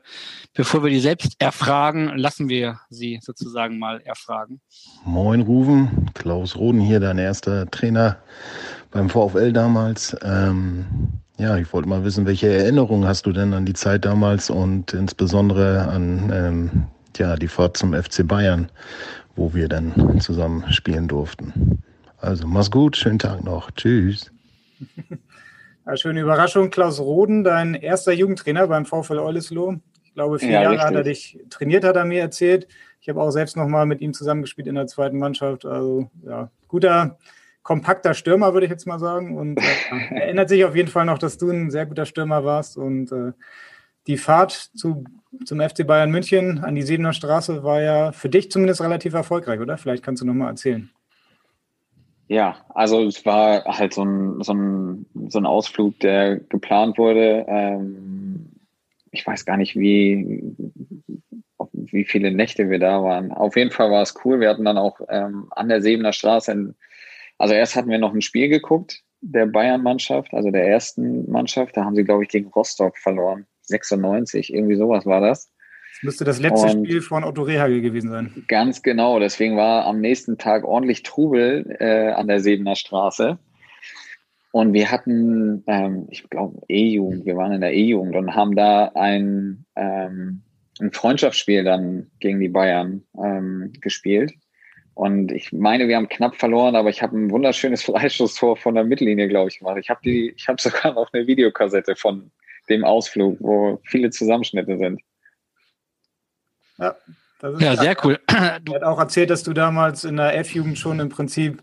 [0.55, 4.61] bevor wir die selbst erfragen, lassen wir sie sozusagen mal erfragen.
[5.05, 8.19] Moin Ruven, Klaus Roden hier, dein erster Trainer
[8.93, 10.17] beim VfL damals.
[10.23, 10.87] Ähm,
[11.37, 14.93] ja, ich wollte mal wissen, welche Erinnerungen hast du denn an die Zeit damals und
[14.93, 16.71] insbesondere an ähm,
[17.17, 18.71] ja, die Fahrt zum FC Bayern,
[19.35, 21.83] wo wir dann zusammen spielen durften.
[22.21, 23.71] Also mach's gut, schönen Tag noch.
[23.73, 24.31] Tschüss.
[25.87, 29.81] Ja, schöne Überraschung, Klaus Roden, dein erster Jugendtrainer beim VfL Oldesloe.
[30.05, 30.87] Ich glaube, vier ja, Jahre richtig.
[30.87, 32.69] hat er dich trainiert, hat er mir erzählt.
[33.01, 35.65] Ich habe auch selbst nochmal mit ihm zusammengespielt in der zweiten Mannschaft.
[35.65, 37.19] Also ja, guter,
[37.63, 39.37] kompakter Stürmer, würde ich jetzt mal sagen.
[39.37, 39.63] Und äh,
[40.15, 42.77] erinnert sich auf jeden Fall noch, dass du ein sehr guter Stürmer warst.
[42.77, 43.33] Und äh,
[44.07, 45.05] die Fahrt zu,
[45.45, 49.61] zum FC Bayern München an die Siebener Straße war ja für dich zumindest relativ erfolgreich,
[49.61, 49.79] oder?
[49.79, 50.91] Vielleicht kannst du nochmal erzählen.
[52.31, 57.45] Ja, also es war halt so ein, so ein, so ein Ausflug, der geplant wurde.
[57.49, 58.53] Ähm,
[59.11, 60.55] ich weiß gar nicht, wie,
[61.73, 63.33] wie viele Nächte wir da waren.
[63.33, 64.39] Auf jeden Fall war es cool.
[64.39, 66.77] Wir hatten dann auch ähm, an der Sebener Straße, in,
[67.37, 71.77] also erst hatten wir noch ein Spiel geguckt, der Bayern-Mannschaft, also der ersten Mannschaft.
[71.77, 73.49] Da haben sie, glaube ich, gegen Rostock verloren.
[73.63, 75.51] 96, irgendwie sowas war das.
[76.03, 78.45] Müsste das letzte und Spiel von Otto Rehagel gewesen sein.
[78.49, 79.19] Ganz genau.
[79.19, 83.39] Deswegen war am nächsten Tag ordentlich Trubel äh, an der Sebener Straße.
[84.53, 88.91] Und wir hatten, ähm, ich glaube, E-Jugend, wir waren in der E-Jugend und haben da
[88.95, 90.43] ein, ähm,
[90.81, 94.33] ein Freundschaftsspiel dann gegen die Bayern ähm, gespielt.
[94.95, 98.85] Und ich meine, wir haben knapp verloren, aber ich habe ein wunderschönes Freistoßtor von der
[98.85, 99.79] Mittellinie, glaube ich, gemacht.
[99.81, 102.31] Ich habe die, ich habe sogar noch eine Videokassette von
[102.69, 105.01] dem Ausflug, wo viele Zusammenschnitte sind.
[106.81, 106.97] Ja,
[107.59, 108.19] ja sehr cool.
[108.65, 111.63] Du hat auch erzählt, dass du damals in der F-Jugend schon im Prinzip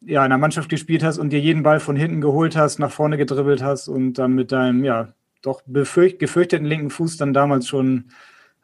[0.00, 2.90] ja, in der Mannschaft gespielt hast und dir jeden Ball von hinten geholt hast, nach
[2.92, 5.12] vorne gedribbelt hast und dann mit deinem, ja,
[5.42, 8.04] doch befürcht, gefürchteten linken Fuß dann damals schon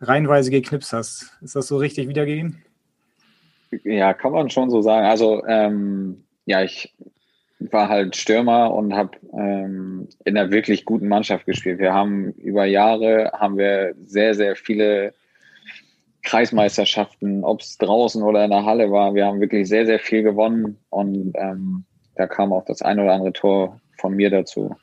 [0.01, 1.37] reihenweise geknipst hast.
[1.43, 2.63] Ist das so richtig wiedergegeben?
[3.85, 5.07] Ja, kann man schon so sagen.
[5.07, 6.93] Also, ähm, ja, ich
[7.59, 11.79] war halt Stürmer und habe ähm, in einer wirklich guten Mannschaft gespielt.
[11.79, 15.15] Wir haben über Jahre haben wir sehr, sehr viele
[16.23, 19.15] Kreismeisterschaften, ob es draußen oder in der Halle war.
[19.15, 23.13] Wir haben wirklich sehr, sehr viel gewonnen und ähm, da kam auch das ein oder
[23.13, 24.75] andere Tor von mir dazu.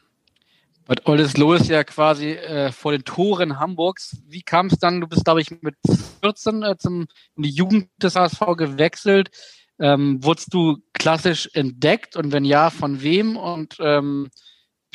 [0.85, 4.17] Bad Oldesloe ist ja quasi äh, vor den Toren Hamburgs.
[4.27, 5.01] Wie kam es dann?
[5.01, 5.75] Du bist, glaube ich, mit
[6.23, 9.29] 14 äh, zum, in die Jugend des HSV gewechselt.
[9.79, 13.37] Ähm, wurdest du klassisch entdeckt und wenn ja, von wem?
[13.37, 14.29] Und ähm,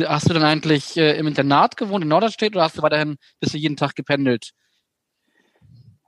[0.02, 3.54] hast du dann eigentlich äh, im Internat gewohnt in Norderstedt oder hast du weiterhin bist
[3.54, 4.50] du jeden Tag gependelt?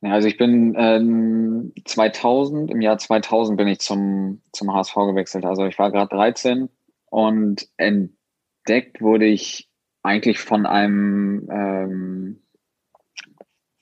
[0.06, 5.44] Ja, also ich bin ähm, 2000, im Jahr 2000 bin ich zum, zum HSV gewechselt.
[5.44, 6.68] Also ich war gerade 13
[7.06, 9.68] und entdeckt wurde ich
[10.04, 12.42] eigentlich von einem ähm,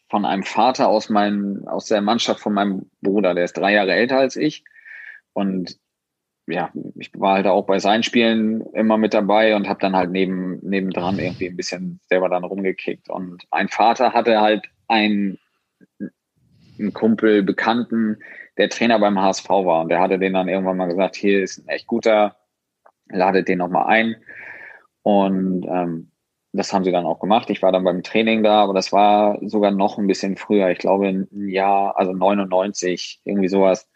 [0.09, 3.93] von einem Vater aus meinem aus der Mannschaft von meinem Bruder, der ist drei Jahre
[3.93, 4.65] älter als ich.
[5.35, 5.79] Und
[6.47, 10.11] ja, ich war halt auch bei seinen Spielen immer mit dabei und habe dann halt
[10.11, 13.11] neben nebendran irgendwie ein bisschen selber dann rumgekickt.
[13.11, 15.39] Und ein Vater hatte halt ein
[16.79, 18.19] einen Kumpel, Bekannten,
[18.57, 21.59] der Trainer beim HSV war und der hatte den dann irgendwann mal gesagt, hier ist
[21.59, 22.37] ein echt guter,
[23.09, 24.17] ladet den nochmal ein
[25.03, 26.11] und ähm,
[26.53, 27.51] das haben sie dann auch gemacht.
[27.51, 30.71] Ich war dann beim Training da, aber das war sogar noch ein bisschen früher.
[30.71, 33.89] Ich glaube ein Jahr, also 99, irgendwie sowas.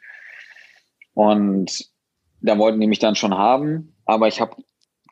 [1.15, 1.89] Und
[2.41, 4.57] da wollten die mich dann schon haben, aber ich habe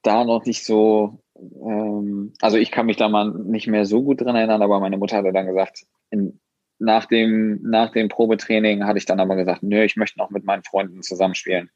[0.03, 4.21] da noch nicht so, ähm, also ich kann mich da mal nicht mehr so gut
[4.21, 6.41] dran erinnern, aber meine Mutter hatte dann gesagt, in,
[6.79, 10.45] nach dem, nach dem Probetraining hatte ich dann aber gesagt, nö, ich möchte noch mit
[10.45, 11.71] meinen Freunden zusammenspielen.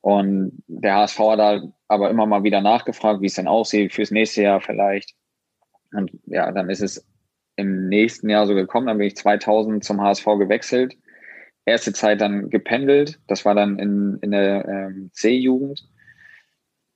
[0.00, 4.10] Und der HSV hat halt aber immer mal wieder nachgefragt, wie es denn aussieht fürs
[4.10, 5.14] nächste Jahr vielleicht.
[5.92, 7.06] Und ja, dann ist es
[7.56, 8.86] im nächsten Jahr so gekommen.
[8.86, 10.96] Dann bin ich 2000 zum HSV gewechselt.
[11.64, 13.20] Erste Zeit dann gependelt.
[13.26, 15.88] Das war dann in, in der ähm, C-Jugend.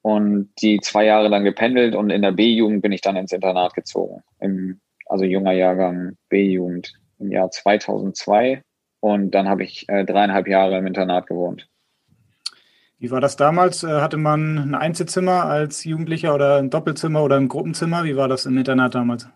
[0.03, 3.75] Und die zwei Jahre dann gependelt und in der B-Jugend bin ich dann ins Internat
[3.75, 4.23] gezogen.
[4.41, 8.63] Im, also junger Jahrgang B-Jugend im Jahr 2002.
[9.01, 11.69] Und dann habe ich äh, dreieinhalb Jahre im Internat gewohnt.
[12.99, 13.83] Wie war das damals?
[13.83, 18.05] Äh, hatte man ein Einzelzimmer als Jugendlicher oder ein Doppelzimmer oder ein Gruppenzimmer?
[18.05, 19.29] Wie war das im Internat damals?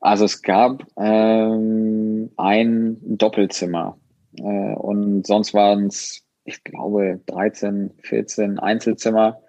[0.00, 3.96] Also es gab ähm, ein Doppelzimmer
[4.36, 9.40] äh, und sonst waren es, ich glaube, 13, 14 Einzelzimmer.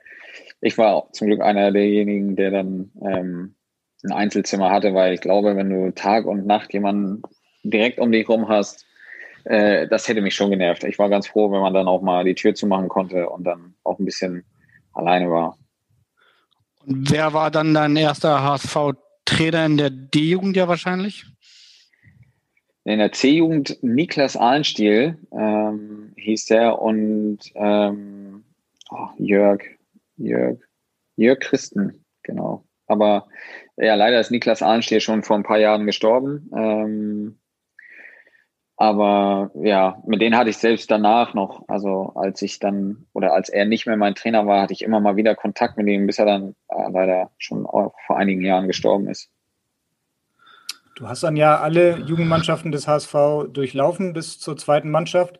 [0.61, 3.55] Ich war zum Glück einer derjenigen, der dann ähm,
[4.03, 7.21] ein Einzelzimmer hatte, weil ich glaube, wenn du Tag und Nacht jemanden
[7.63, 8.85] direkt um dich rum hast,
[9.45, 10.83] äh, das hätte mich schon genervt.
[10.83, 13.75] Ich war ganz froh, wenn man dann auch mal die Tür zumachen konnte und dann
[13.83, 14.43] auch ein bisschen
[14.93, 15.57] alleine war.
[16.85, 21.25] Und wer war dann dein erster HSV-Trainer in der D-Jugend ja wahrscheinlich?
[22.85, 28.43] In der C-Jugend Niklas Ahlenstiel ähm, hieß der und ähm,
[28.89, 29.61] oh, Jörg,
[30.17, 30.59] Jörg,
[31.15, 32.63] Jörg Christen, genau.
[32.89, 33.27] Aber
[33.77, 36.51] ja, leider ist Niklas Ahlenstiel schon vor ein paar Jahren gestorben.
[36.53, 37.39] Ähm,
[38.75, 43.49] aber ja, mit denen hatte ich selbst danach noch, also als ich dann oder als
[43.49, 46.17] er nicht mehr mein Trainer war, hatte ich immer mal wieder Kontakt mit ihm, bis
[46.17, 49.29] er dann äh, leider schon vor einigen Jahren gestorben ist.
[50.95, 55.39] Du hast dann ja alle Jugendmannschaften des HSV durchlaufen bis zur zweiten Mannschaft.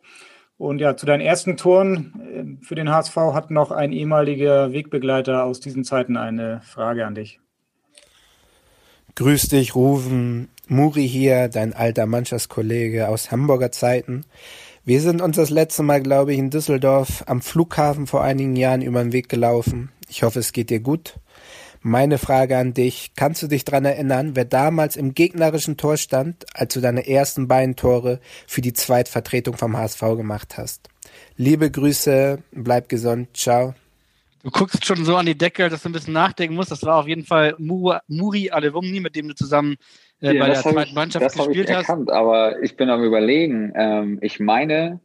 [0.60, 5.44] Und ja, zu deinen ersten Toren äh, für den HSV hat noch ein ehemaliger Wegbegleiter
[5.44, 7.40] aus diesen Zeiten eine Frage an dich.
[9.14, 10.50] Grüß dich, Rufen.
[10.68, 14.26] Muri hier, dein alter Mannschaftskollege aus Hamburger Zeiten.
[14.84, 18.82] Wir sind uns das letzte Mal, glaube ich, in Düsseldorf am Flughafen vor einigen Jahren
[18.82, 19.90] über den Weg gelaufen.
[20.10, 21.14] Ich hoffe, es geht dir gut.
[21.82, 26.44] Meine Frage an dich, kannst du dich dran erinnern, wer damals im gegnerischen Tor stand,
[26.54, 30.90] als du deine ersten beiden Tore für die Zweitvertretung vom HSV gemacht hast?
[31.36, 33.74] Liebe Grüße, bleib gesund, ciao.
[34.42, 36.70] Du guckst schon so an die Decke, dass du ein bisschen nachdenken musst.
[36.70, 39.76] Das war auf jeden Fall Muri Alevumni, mit dem du zusammen
[40.20, 42.14] äh, ja, bei der zweiten Mannschaft das gespielt ich erkannt, hast.
[42.14, 43.72] Aber ich bin am überlegen.
[43.74, 45.00] Ähm, ich meine,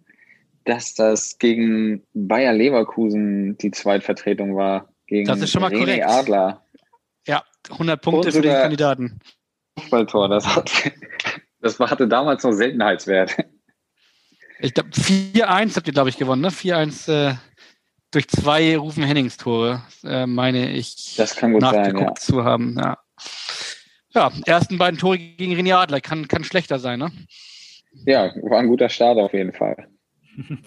[0.65, 4.89] dass das gegen Bayer Leverkusen die Zweitvertretung war.
[5.07, 6.05] Gegen das ist schon mal René korrekt.
[6.05, 6.64] Adler.
[7.69, 9.19] Ja, 100 Punkte für den Kandidaten.
[9.79, 10.71] Fußballtor, das, hat,
[11.61, 13.35] das hatte damals noch Seltenheitswert.
[14.59, 16.49] Ich glaube, 4-1 habt ihr, glaube ich, gewonnen, ne?
[16.49, 17.35] 4-1 äh,
[18.11, 21.15] durch zwei Rufen Hennings Tore, äh, meine ich.
[21.17, 22.15] Das kann gut nachgeguckt sein, ja.
[22.15, 22.97] zu haben, ja.
[24.13, 27.11] Ja, ersten beiden Tore gegen René Adler kann, kann schlechter sein, ne?
[28.05, 29.89] Ja, war ein guter Start auf jeden Fall.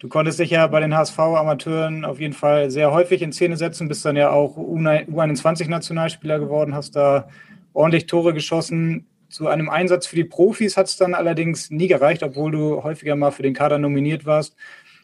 [0.00, 3.86] Du konntest dich ja bei den HSV-Amateuren auf jeden Fall sehr häufig in Szene setzen,
[3.86, 7.28] bist dann ja auch U21-Nationalspieler geworden, hast da
[7.74, 9.04] ordentlich Tore geschossen.
[9.28, 13.14] Zu einem Einsatz für die Profis hat es dann allerdings nie gereicht, obwohl du häufiger
[13.14, 14.56] mal für den Kader nominiert warst.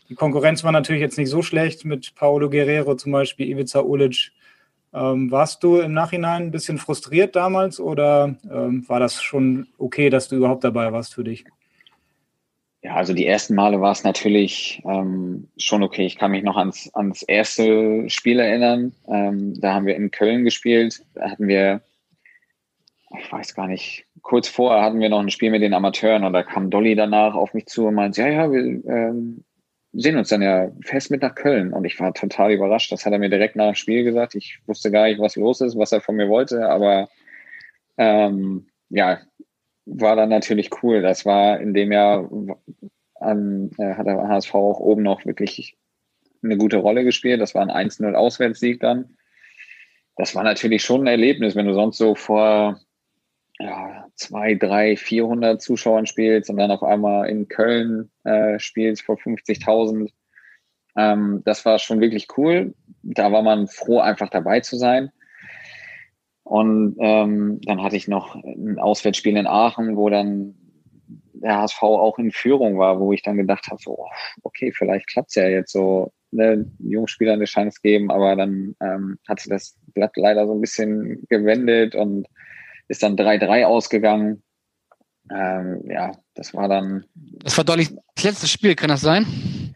[0.09, 4.33] Die Konkurrenz war natürlich jetzt nicht so schlecht mit Paolo Guerrero zum Beispiel, Ivica Ulic.
[4.95, 10.09] Ähm, warst du im Nachhinein ein bisschen frustriert damals oder ähm, war das schon okay,
[10.09, 11.45] dass du überhaupt dabei warst für dich?
[12.87, 16.07] Ja, also die ersten Male war es natürlich ähm, schon okay.
[16.07, 18.93] Ich kann mich noch ans, ans erste Spiel erinnern.
[19.09, 21.03] Ähm, da haben wir in Köln gespielt.
[21.15, 21.81] Da hatten wir,
[23.19, 26.33] ich weiß gar nicht, kurz vorher hatten wir noch ein Spiel mit den Amateuren und
[26.33, 29.43] da kam Dolly danach auf mich zu und meinte, ja, ja, wir ähm,
[29.93, 31.73] sehen uns dann ja fest mit nach Köln.
[31.73, 32.93] Und ich war total überrascht.
[32.93, 34.37] Das hat er mir direkt nach dem Spiel gesagt.
[34.37, 37.09] Ich wusste gar nicht, was los ist, was er von mir wollte, aber
[37.99, 39.19] ähm, ja,
[39.87, 41.01] war dann natürlich cool.
[41.01, 42.29] Das war in dem Jahr,
[43.15, 45.79] an, äh, hat der HSV auch oben noch wirklich
[46.43, 47.41] eine gute Rolle gespielt.
[47.41, 49.17] Das war ein 1-0 Auswärtssieg dann.
[50.17, 52.81] Das war natürlich schon ein Erlebnis, wenn du sonst so vor
[53.59, 59.17] ja, zwei, drei, 400 Zuschauern spielst und dann auf einmal in Köln äh, spielst vor
[59.17, 60.11] 50.000.
[60.97, 62.75] Ähm, das war schon wirklich cool.
[63.03, 65.11] Da war man froh, einfach dabei zu sein.
[66.47, 70.55] Und ähm, dann hatte ich noch ein Auswärtsspiel in Aachen, wo dann
[71.35, 74.07] der HSV auch in Führung war, wo ich dann gedacht habe, so,
[74.45, 79.41] okay, vielleicht klappt's ja jetzt so, ne, Jungspieler eine Chance geben, aber dann ähm, hat
[79.41, 82.29] sich das Blatt leider so ein bisschen gewendet und
[82.87, 84.45] ist dann 3-3 ausgegangen.
[85.29, 87.07] Ähm, ja, das war dann.
[87.43, 89.75] Das war deutlich das letzte Spiel, kann das sein?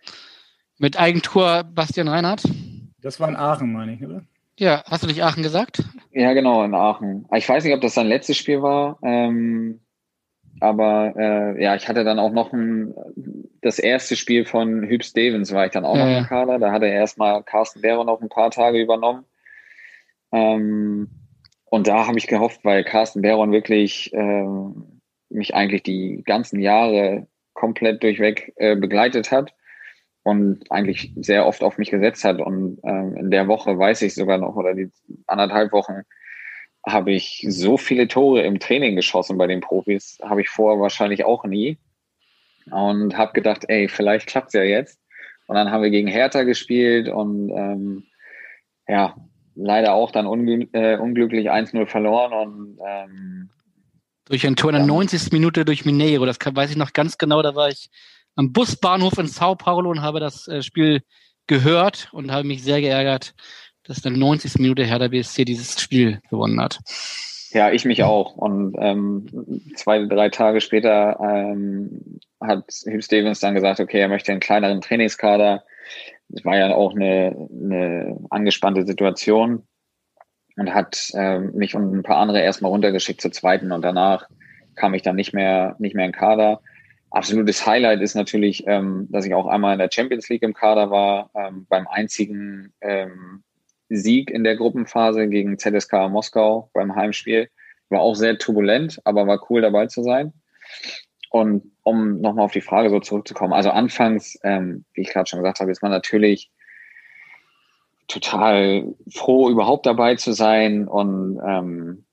[0.78, 2.44] Mit Eigentor Bastian Reinhardt?
[3.00, 4.24] Das war in Aachen, meine ich, oder?
[4.60, 5.82] Ja, hast du nicht Aachen gesagt?
[6.12, 7.26] Ja, genau, in Aachen.
[7.34, 9.80] Ich weiß nicht, ob das sein letztes Spiel war, ähm,
[10.60, 12.94] aber äh, ja, ich hatte dann auch noch ein,
[13.62, 16.58] das erste Spiel von Hüb Stevens war ich dann auch Ja, noch im Kader.
[16.58, 19.24] Da hatte erstmal Carsten Behrer noch ein paar Tage übernommen.
[20.30, 21.08] Ähm,
[21.64, 25.00] und da habe ich gehofft, weil Carsten Behron wirklich ähm,
[25.30, 29.54] mich eigentlich die ganzen Jahre komplett durchweg äh, begleitet hat
[30.22, 32.40] und eigentlich sehr oft auf mich gesetzt hat.
[32.40, 34.90] Und ähm, in der Woche weiß ich sogar noch, oder die
[35.26, 36.02] anderthalb Wochen,
[36.86, 41.24] habe ich so viele Tore im Training geschossen bei den Profis, habe ich vorher wahrscheinlich
[41.24, 41.78] auch nie.
[42.70, 45.00] Und habe gedacht, ey, vielleicht klappt's ja jetzt.
[45.46, 48.04] Und dann haben wir gegen Hertha gespielt und ähm,
[48.86, 49.16] ja,
[49.56, 53.50] leider auch dann unglü äh, unglücklich 1-0 verloren und ähm,
[54.26, 55.32] Durch ein Tor in der 90.
[55.32, 56.24] Minute durch Mineiro.
[56.24, 57.42] Das kann, weiß ich noch ganz genau.
[57.42, 57.90] Da war ich
[58.36, 61.02] am Busbahnhof in Sao Paulo und habe das äh, Spiel
[61.46, 63.34] gehört und habe mich sehr geärgert,
[63.84, 64.58] dass in der 90.
[64.58, 66.78] Minute Hertha BSC dieses Spiel gewonnen hat.
[67.52, 68.36] Ja, ich mich auch.
[68.36, 69.26] Und ähm,
[69.74, 74.80] zwei, drei Tage später ähm, hat Hugh Stevens dann gesagt, okay, er möchte einen kleineren
[74.80, 75.64] Trainingskader.
[76.32, 79.64] Es war ja auch eine, eine angespannte Situation
[80.56, 84.28] und hat ähm, mich und ein paar andere erstmal runtergeschickt zur zweiten und danach
[84.76, 86.60] kam ich dann nicht mehr, nicht mehr in Kader.
[87.10, 90.90] Absolutes Highlight ist natürlich, ähm, dass ich auch einmal in der Champions League im Kader
[90.90, 93.42] war, ähm, beim einzigen ähm,
[93.88, 97.50] Sieg in der Gruppenphase gegen ZSK Moskau beim Heimspiel.
[97.88, 100.32] War auch sehr turbulent, aber war cool dabei zu sein.
[101.30, 105.40] Und um nochmal auf die Frage so zurückzukommen, also anfangs, ähm, wie ich gerade schon
[105.40, 106.50] gesagt habe, ist man natürlich
[108.06, 112.04] total froh, überhaupt dabei zu sein und ähm,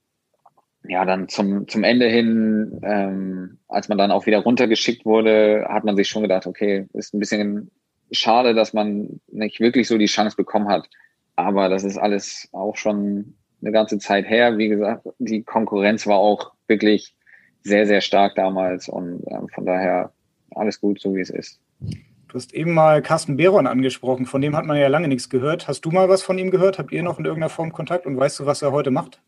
[0.88, 5.84] ja, dann zum, zum Ende hin, ähm, als man dann auch wieder runtergeschickt wurde, hat
[5.84, 7.72] man sich schon gedacht, okay, ist ein bisschen
[8.12, 10.90] schade, dass man nicht wirklich so die Chance bekommen hat.
[11.36, 14.58] Aber das ist alles auch schon eine ganze Zeit her.
[14.58, 17.16] Wie gesagt, die Konkurrenz war auch wirklich
[17.64, 20.12] sehr, sehr stark damals und ähm, von daher
[20.56, 21.60] alles gut, so wie es ist.
[21.80, 25.68] Du hast eben mal Carsten Behron angesprochen, von dem hat man ja lange nichts gehört.
[25.68, 26.80] Hast du mal was von ihm gehört?
[26.80, 29.22] Habt ihr noch in irgendeiner Form Kontakt und weißt du, was er heute macht?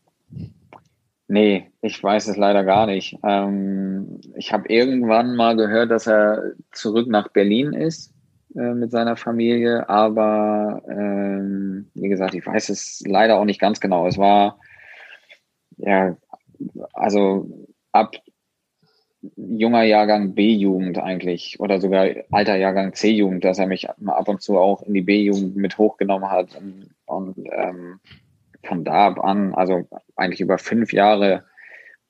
[1.32, 3.16] Nee, ich weiß es leider gar nicht.
[3.22, 8.12] Ähm, ich habe irgendwann mal gehört, dass er zurück nach Berlin ist
[8.56, 13.78] äh, mit seiner Familie, aber ähm, wie gesagt, ich weiß es leider auch nicht ganz
[13.78, 14.08] genau.
[14.08, 14.58] Es war
[15.76, 16.16] ja,
[16.94, 18.16] also ab
[19.36, 24.58] junger Jahrgang B-Jugend eigentlich oder sogar alter Jahrgang C-Jugend, dass er mich ab und zu
[24.58, 28.00] auch in die B-Jugend mit hochgenommen hat und, und ähm,
[28.64, 31.44] von da ab an, also eigentlich über fünf Jahre,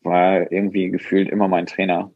[0.02, 2.12] war irgendwie gefühlt immer mein Trainer.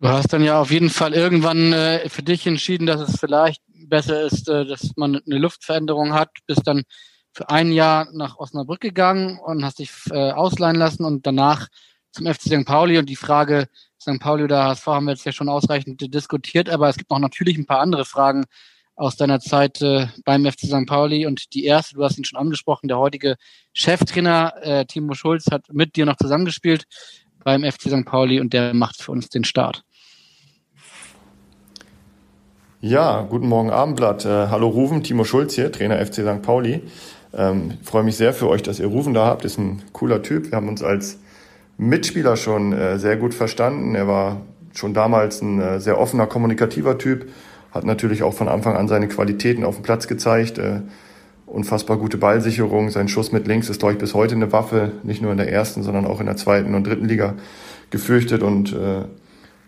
[0.00, 3.62] Du hast dann ja auf jeden Fall irgendwann äh, für dich entschieden, dass es vielleicht
[3.88, 6.84] besser ist, äh, dass man eine Luftveränderung hat, bist dann
[7.32, 11.68] für ein Jahr nach Osnabrück gegangen und hast dich äh, ausleihen lassen und danach
[12.12, 12.64] zum FC St.
[12.64, 13.68] Pauli und die Frage
[14.00, 14.18] St.
[14.18, 17.58] Pauli oder HSV haben wir jetzt ja schon ausreichend diskutiert, aber es gibt noch natürlich
[17.58, 18.46] ein paar andere Fragen
[19.00, 20.86] aus deiner Zeit äh, beim FC St.
[20.86, 23.36] Pauli und die erste, du hast ihn schon angesprochen, der heutige
[23.72, 26.84] Cheftrainer äh, Timo Schulz hat mit dir noch zusammengespielt
[27.42, 28.04] beim FC St.
[28.04, 29.84] Pauli und der macht für uns den Start.
[32.82, 34.26] Ja, guten Morgen Abendblatt.
[34.26, 36.42] Äh, hallo Rufen, Timo Schulz hier, Trainer FC St.
[36.42, 36.82] Pauli.
[37.32, 39.46] Ähm, freue mich sehr für euch, dass ihr Rufen da habt.
[39.46, 40.50] Ist ein cooler Typ.
[40.50, 41.18] Wir haben uns als
[41.78, 43.94] Mitspieler schon äh, sehr gut verstanden.
[43.94, 44.42] Er war
[44.74, 47.30] schon damals ein äh, sehr offener, kommunikativer Typ,
[47.72, 50.58] hat natürlich auch von Anfang an seine Qualitäten auf dem Platz gezeigt.
[50.58, 50.80] Äh,
[51.46, 52.90] unfassbar gute Ballsicherung.
[52.90, 55.52] Sein Schuss mit links ist, glaube ich, bis heute eine Waffe, nicht nur in der
[55.52, 57.34] ersten, sondern auch in der zweiten und dritten Liga
[57.90, 59.04] gefürchtet und äh,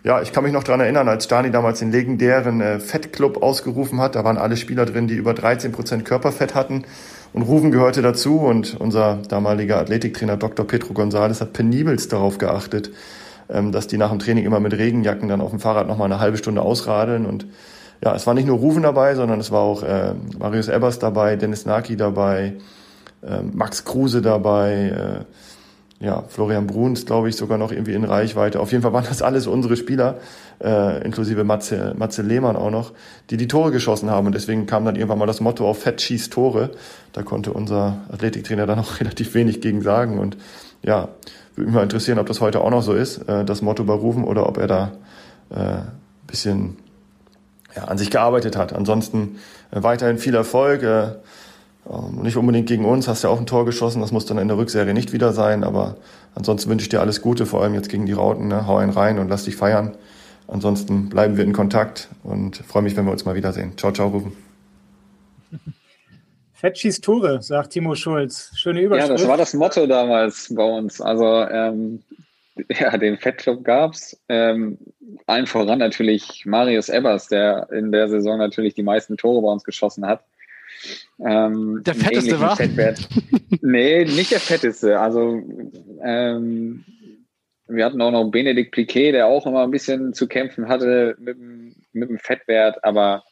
[0.04, 4.00] ja, ich kann mich noch dran erinnern, als Stani damals den legendären äh, Fettclub ausgerufen
[4.00, 4.16] hat.
[4.16, 6.84] Da waren alle Spieler drin, die über 13 Prozent Körperfett hatten.
[7.32, 8.38] Und Rufen gehörte dazu.
[8.38, 10.66] Und unser damaliger Athletiktrainer Dr.
[10.66, 12.90] Petro González hat penibelst darauf geachtet,
[13.48, 16.18] ähm, dass die nach dem Training immer mit Regenjacken dann auf dem Fahrrad nochmal eine
[16.18, 17.24] halbe Stunde ausradeln.
[17.24, 17.46] Und
[18.02, 21.36] ja, es war nicht nur Rufen dabei, sondern es war auch äh, Marius Ebers dabei,
[21.36, 22.54] Dennis Naki dabei,
[23.22, 25.24] äh, Max Kruse dabei,
[26.00, 28.58] äh, ja, Florian Bruns, glaube ich, sogar noch irgendwie in Reichweite.
[28.58, 30.18] Auf jeden Fall waren das alles unsere Spieler,
[30.60, 32.92] äh, inklusive Matze, Matze Lehmann auch noch,
[33.30, 34.26] die die Tore geschossen haben.
[34.26, 36.70] Und deswegen kam dann irgendwann mal das Motto auf Fett schießt Tore.
[37.12, 40.18] Da konnte unser Athletiktrainer dann auch relativ wenig gegen sagen.
[40.18, 40.36] Und
[40.82, 41.10] ja,
[41.54, 44.24] würde mich mal interessieren, ob das heute auch noch so ist, äh, das Motto berufen,
[44.24, 44.92] oder ob er da
[45.50, 45.82] äh,
[46.26, 46.78] bisschen
[47.76, 48.72] ja, an sich gearbeitet hat.
[48.72, 49.38] Ansonsten
[49.70, 50.82] äh, weiterhin viel Erfolg.
[50.82, 51.12] Äh,
[51.90, 54.48] ähm, nicht unbedingt gegen uns, hast ja auch ein Tor geschossen, das muss dann in
[54.48, 55.96] der Rückserie nicht wieder sein, aber
[56.34, 58.66] ansonsten wünsche ich dir alles Gute, vor allem jetzt gegen die Rauten, ne?
[58.66, 59.96] hau einen rein und lass dich feiern.
[60.46, 63.72] Ansonsten bleiben wir in Kontakt und freue mich, wenn wir uns mal wiedersehen.
[63.76, 64.32] Ciao, ciao, Rufen.
[66.52, 68.52] Fetschis Tore, sagt Timo Schulz.
[68.54, 69.08] Schöne Überschrift.
[69.08, 71.00] Ja, das war das Motto damals bei uns.
[71.00, 72.02] Also ähm,
[72.68, 74.20] ja, den Fettclub gab's.
[74.28, 74.78] Ähm,
[75.26, 79.64] allen voran natürlich Marius Ebers, der in der Saison natürlich die meisten Tore bei uns
[79.64, 80.24] geschossen hat.
[81.20, 82.56] Ähm, der fetteste war?
[82.56, 83.08] Fettwert.
[83.62, 84.98] nee, nicht der fetteste.
[84.98, 85.40] Also
[86.02, 86.84] ähm,
[87.68, 91.38] wir hatten auch noch Benedikt Pliquet, der auch immer ein bisschen zu kämpfen hatte mit,
[91.92, 93.22] mit dem Fettwert, aber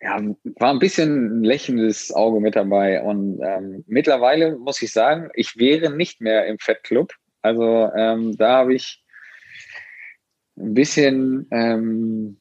[0.00, 0.20] ja,
[0.58, 3.02] war ein bisschen ein lächelndes Auge mit dabei.
[3.02, 7.14] Und ähm, mittlerweile muss ich sagen, ich wäre nicht mehr im Fettclub.
[7.44, 9.04] Also ähm, da habe ich
[10.56, 12.38] ein bisschen ähm,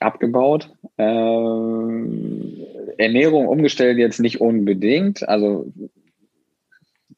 [0.00, 0.72] abgebaut.
[0.96, 2.56] Ähm,
[2.96, 5.28] Ernährung umgestellt jetzt nicht unbedingt.
[5.28, 5.70] Also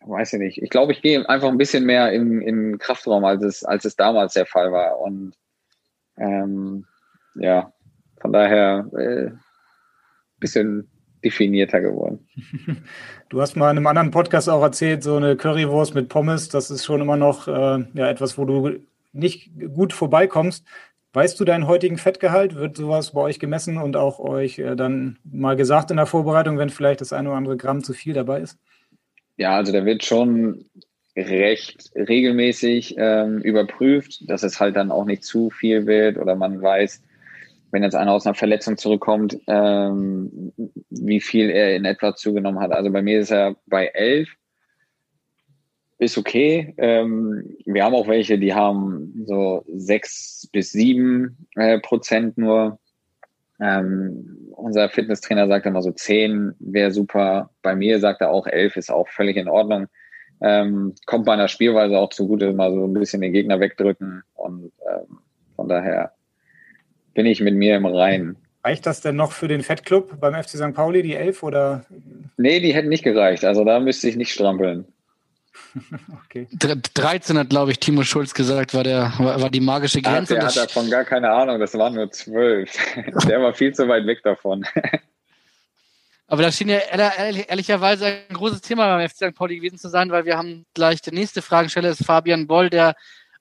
[0.01, 0.63] weiß ich nicht.
[0.63, 3.95] Ich glaube, ich gehe einfach ein bisschen mehr im, im Kraftraum, als es, als es
[3.95, 4.99] damals der Fall war.
[4.99, 5.35] Und
[6.17, 6.87] ähm,
[7.37, 7.73] ja,
[8.21, 9.31] von daher äh,
[10.41, 10.91] bisschen
[11.29, 12.27] definierter geworden.
[13.29, 16.71] Du hast mal in einem anderen Podcast auch erzählt, so eine Currywurst mit Pommes, das
[16.71, 18.79] ist schon immer noch äh, ja, etwas, wo du
[19.13, 20.65] nicht gut vorbeikommst.
[21.13, 22.55] Weißt du deinen heutigen Fettgehalt?
[22.55, 26.57] Wird sowas bei euch gemessen und auch euch äh, dann mal gesagt in der Vorbereitung,
[26.57, 28.59] wenn vielleicht das eine oder andere Gramm zu viel dabei ist?
[29.37, 30.65] Ja, also da wird schon
[31.15, 36.63] recht regelmäßig ähm, überprüft, dass es halt dann auch nicht zu viel wird oder man
[36.63, 37.03] weiß,
[37.71, 40.53] wenn jetzt einer aus einer Verletzung zurückkommt, ähm,
[40.91, 42.73] wie viel er in etwa zugenommen hat.
[42.73, 44.29] Also bei mir ist er bei elf
[45.99, 46.75] ist okay.
[46.79, 52.79] Ähm, wir haben auch welche, die haben so sechs bis sieben äh, Prozent nur.
[53.61, 57.51] Ähm, unser Fitnesstrainer sagt immer so zehn wäre super.
[57.63, 59.89] Bei mir sagt er auch elf ist auch völlig in Ordnung.
[60.41, 64.71] Ähm, kommt bei einer Spielweise auch zugute, mal so ein bisschen den Gegner wegdrücken und
[64.89, 65.19] ähm,
[65.57, 66.13] von daher
[67.19, 68.37] bin ich mit mir im Reinen.
[68.63, 70.73] Reicht das denn noch für den Fettclub beim FC St.
[70.73, 71.85] Pauli, die elf oder?
[72.37, 73.45] Nee, die hätten nicht gereicht.
[73.45, 74.85] Also da müsste ich nicht strampeln.
[76.25, 76.47] okay.
[76.53, 80.37] 13 hat, glaube ich, Timo Schulz gesagt, war, der, war, war die magische Grenze.
[80.37, 82.71] Ach, der hat davon gar keine Ahnung, das waren nur 12.
[83.29, 84.65] der war viel zu weit weg davon.
[86.29, 89.35] Aber das schien ja ehrlich, ehrlicherweise ein großes Thema beim FC St.
[89.35, 92.95] Pauli gewesen zu sein, weil wir haben gleich die nächste Fragesteller ist Fabian Boll, der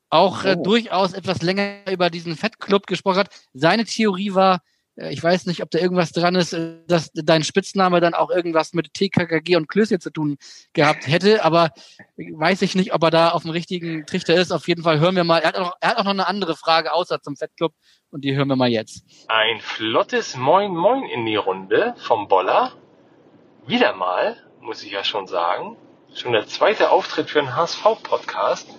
[0.09, 0.59] auch äh, oh.
[0.59, 3.29] äh, durchaus etwas länger über diesen Fettclub gesprochen hat.
[3.53, 4.61] Seine Theorie war,
[4.95, 8.29] äh, ich weiß nicht, ob da irgendwas dran ist, äh, dass dein Spitzname dann auch
[8.29, 10.37] irgendwas mit TKKG und Klöße zu tun
[10.73, 11.71] gehabt hätte, aber
[12.17, 14.51] weiß ich nicht, ob er da auf dem richtigen Trichter ist.
[14.51, 15.39] Auf jeden Fall hören wir mal.
[15.39, 17.73] Er hat auch, er hat auch noch eine andere Frage außer zum Fettclub
[18.09, 19.03] und die hören wir mal jetzt.
[19.27, 22.73] Ein flottes Moin Moin in die Runde vom Boller.
[23.65, 25.75] Wieder mal, muss ich ja schon sagen.
[26.15, 28.69] Schon der zweite Auftritt für einen HSV-Podcast.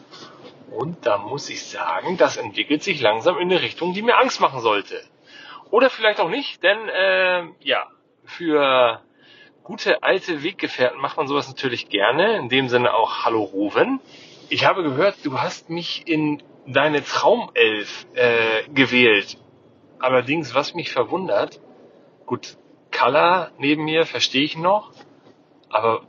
[0.70, 4.40] Und da muss ich sagen, das entwickelt sich langsam in eine Richtung, die mir Angst
[4.40, 5.00] machen sollte.
[5.70, 7.86] Oder vielleicht auch nicht, denn äh, ja,
[8.24, 9.02] für
[9.62, 12.36] gute alte Weggefährten macht man sowas natürlich gerne.
[12.38, 14.00] In dem Sinne auch Hallo Ruven.
[14.48, 19.36] Ich habe gehört, du hast mich in deine Traumelf äh, gewählt.
[19.98, 21.60] Allerdings, was mich verwundert,
[22.24, 22.56] gut,
[22.90, 24.92] Kalla neben mir verstehe ich noch,
[25.68, 26.02] aber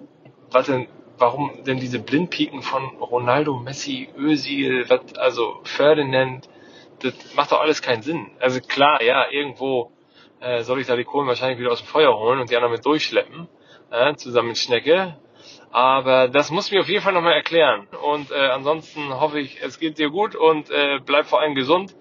[0.51, 0.88] was denn,
[1.20, 6.50] warum denn diese Blindpiken von Ronaldo, Messi, Özil, was, also Ferdinand,
[7.02, 8.32] das macht doch alles keinen Sinn.
[8.40, 9.92] Also klar, ja, irgendwo
[10.40, 12.74] äh, soll ich da die Kohlen wahrscheinlich wieder aus dem Feuer holen und die anderen
[12.74, 13.48] mit durchschleppen,
[13.92, 15.18] äh, zusammen mit Schnecke.
[15.72, 17.88] Aber das muss mir auf jeden Fall nochmal erklären.
[18.02, 21.96] Und äh, ansonsten hoffe ich, es geht dir gut und äh, bleib vor allem gesund.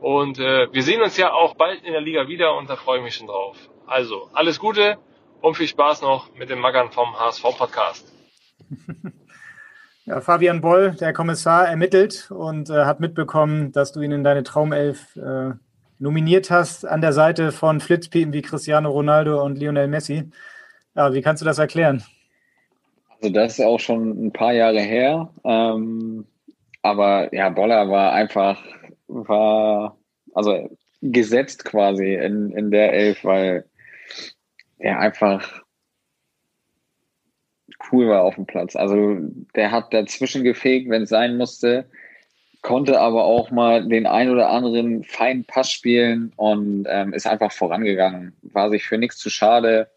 [0.00, 2.98] Und äh, wir sehen uns ja auch bald in der Liga wieder und da freue
[2.98, 3.56] ich mich schon drauf.
[3.86, 4.98] Also, alles Gute
[5.40, 8.17] und viel Spaß noch mit dem Maggern vom HSV Podcast.
[10.08, 14.42] Ja, Fabian Boll, der Kommissar, ermittelt und äh, hat mitbekommen, dass du ihn in deine
[14.42, 15.50] Traumelf äh,
[15.98, 20.30] nominiert hast, an der Seite von Flitzpiepen wie Cristiano Ronaldo und Lionel Messi.
[20.94, 22.02] Ja, wie kannst du das erklären?
[23.20, 25.28] Also das ist auch schon ein paar Jahre her.
[25.44, 26.24] Ähm,
[26.80, 28.62] aber ja, Boller war einfach,
[29.08, 29.98] war
[30.32, 30.70] also
[31.02, 33.66] gesetzt quasi in, in der Elf, weil
[34.78, 35.62] er einfach
[37.90, 38.76] cool war auf dem Platz.
[38.76, 39.18] Also
[39.54, 41.88] der hat dazwischen gefegt, wenn es sein musste,
[42.62, 47.52] konnte aber auch mal den ein oder anderen feinen Pass spielen und ähm, ist einfach
[47.52, 48.36] vorangegangen.
[48.42, 49.90] War sich für nichts zu schade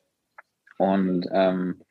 [0.78, 1.82] und ähm,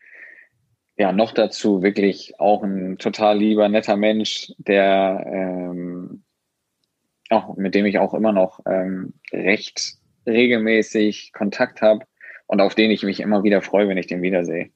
[0.97, 6.25] ja, noch dazu wirklich auch ein total lieber, netter Mensch, der ähm,
[7.31, 9.95] auch, mit dem ich auch immer noch ähm, recht
[10.27, 12.05] regelmäßig Kontakt habe
[12.47, 14.71] und auf den ich mich immer wieder freue, wenn ich den wiedersehe.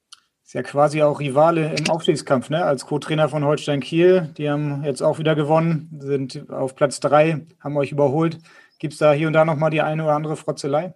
[0.45, 2.63] Ist ja quasi auch Rivale im Aufstiegskampf, ne?
[2.63, 4.29] Als Co-Trainer von Holstein Kiel.
[4.37, 8.37] Die haben jetzt auch wieder gewonnen, sind auf Platz drei, haben euch überholt.
[8.77, 10.93] Gibt es da hier und da nochmal die eine oder andere Frotzelei?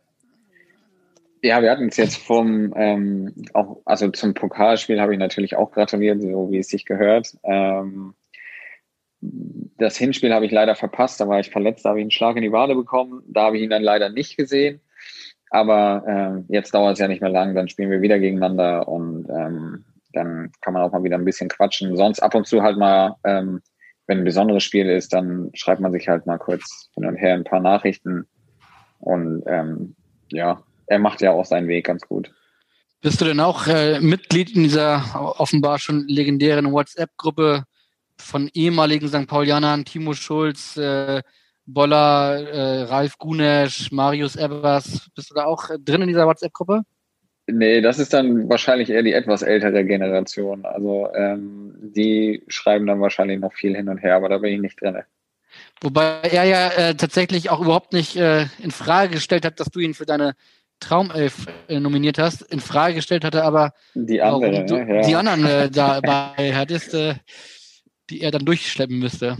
[1.42, 5.72] Ja, wir hatten es jetzt vom, ähm, auch, also zum Pokalspiel habe ich natürlich auch
[5.72, 7.36] gratuliert, so wie es sich gehört.
[7.44, 8.14] Ähm,
[9.22, 12.36] das Hinspiel habe ich leider verpasst, da war ich verletzt, da habe ich einen Schlag
[12.36, 13.24] in die Wade bekommen.
[13.28, 14.80] Da habe ich ihn dann leider nicht gesehen.
[15.50, 16.04] Aber
[16.48, 19.86] äh, jetzt dauert es ja nicht mehr lang, dann spielen wir wieder gegeneinander und ähm,
[20.14, 21.96] dann kann man auch mal wieder ein bisschen quatschen.
[21.96, 23.62] Sonst ab und zu halt mal, ähm,
[24.08, 27.34] wenn ein besonderes Spiel ist, dann schreibt man sich halt mal kurz hin und her
[27.34, 28.28] ein paar Nachrichten.
[29.00, 29.96] Und ähm,
[30.32, 32.32] ja, er macht ja auch seinen Weg ganz gut.
[33.02, 35.04] Bist du denn auch äh, Mitglied in dieser
[35.40, 37.64] offenbar schon legendären WhatsApp-Gruppe
[38.18, 39.28] von ehemaligen St.
[39.28, 41.22] Paulianern, Timo Schulz, äh,
[41.74, 45.10] Boller, äh, Ralf Gunesch, Marius Ebers.
[45.16, 46.84] Bist du da auch drin in dieser WhatsApp-Gruppe?
[47.52, 50.66] Nee, das ist dann wahrscheinlich eher die etwas ältere Generation.
[50.66, 54.62] Also ähm, die schreiben dann wahrscheinlich noch viel hin und her, aber da bin ich
[54.62, 55.00] nicht drin.
[55.82, 59.80] Wobei er ja äh, tatsächlich auch überhaupt nicht äh, in Frage gestellt hat, dass du
[59.80, 60.36] ihn für deine
[60.80, 62.42] Traumelf äh, nominiert hast.
[62.42, 64.96] In Frage gestellt hat er aber die, andere, du, ne?
[64.96, 65.02] ja.
[65.02, 67.16] die anderen äh, dabei hattest, äh,
[68.10, 69.38] die er dann durchschleppen müsste.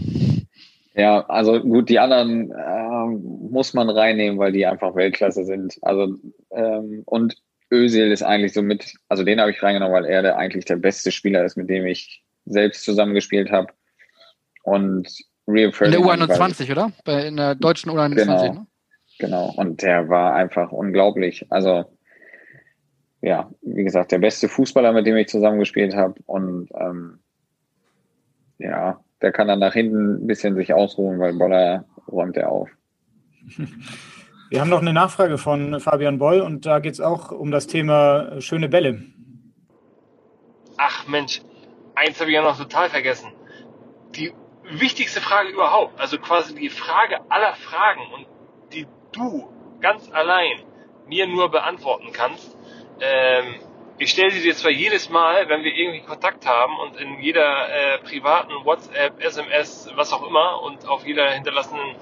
[0.94, 3.06] Ja, also gut, die anderen äh,
[3.50, 5.78] muss man reinnehmen, weil die einfach Weltklasse sind.
[5.82, 6.16] Also
[6.50, 7.36] ähm, und
[7.72, 10.76] Özil ist eigentlich so mit, also den habe ich reingenommen, weil er der eigentlich der
[10.76, 13.68] beste Spieler ist, mit dem ich selbst zusammengespielt habe.
[14.64, 15.08] Und
[15.46, 16.20] Rio Ferdinand.
[16.20, 16.92] In der U21, oder?
[17.04, 18.66] Bei, in der deutschen U21, genau, ne?
[19.18, 19.54] Genau.
[19.56, 21.46] Und der war einfach unglaublich.
[21.50, 21.84] Also
[23.22, 26.14] ja, wie gesagt, der beste Fußballer, mit dem ich zusammengespielt habe.
[26.26, 27.20] Und ähm,
[28.58, 32.70] ja, der kann dann nach hinten ein bisschen sich ausruhen, weil Boller räumt er auf.
[34.50, 37.66] Wir haben noch eine Nachfrage von Fabian Boll und da geht es auch um das
[37.66, 39.02] Thema schöne Bälle.
[40.76, 41.40] Ach Mensch,
[41.94, 43.28] eins habe ich ja noch total vergessen.
[44.16, 44.32] Die
[44.72, 48.26] wichtigste Frage überhaupt, also quasi die Frage aller Fragen und
[48.72, 49.48] die du
[49.80, 50.62] ganz allein
[51.06, 52.56] mir nur beantworten kannst.
[53.00, 53.54] Ähm,
[54.00, 57.68] ich stelle sie dir zwar jedes Mal, wenn wir irgendwie Kontakt haben und in jeder
[57.68, 61.96] äh, privaten WhatsApp, SMS, was auch immer und auf jeder hinterlassenen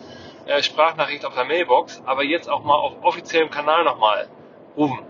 [0.46, 4.28] äh, Sprachnachricht auf der Mailbox, aber jetzt auch mal auf offiziellem Kanal nochmal.
[4.76, 5.00] Ruben,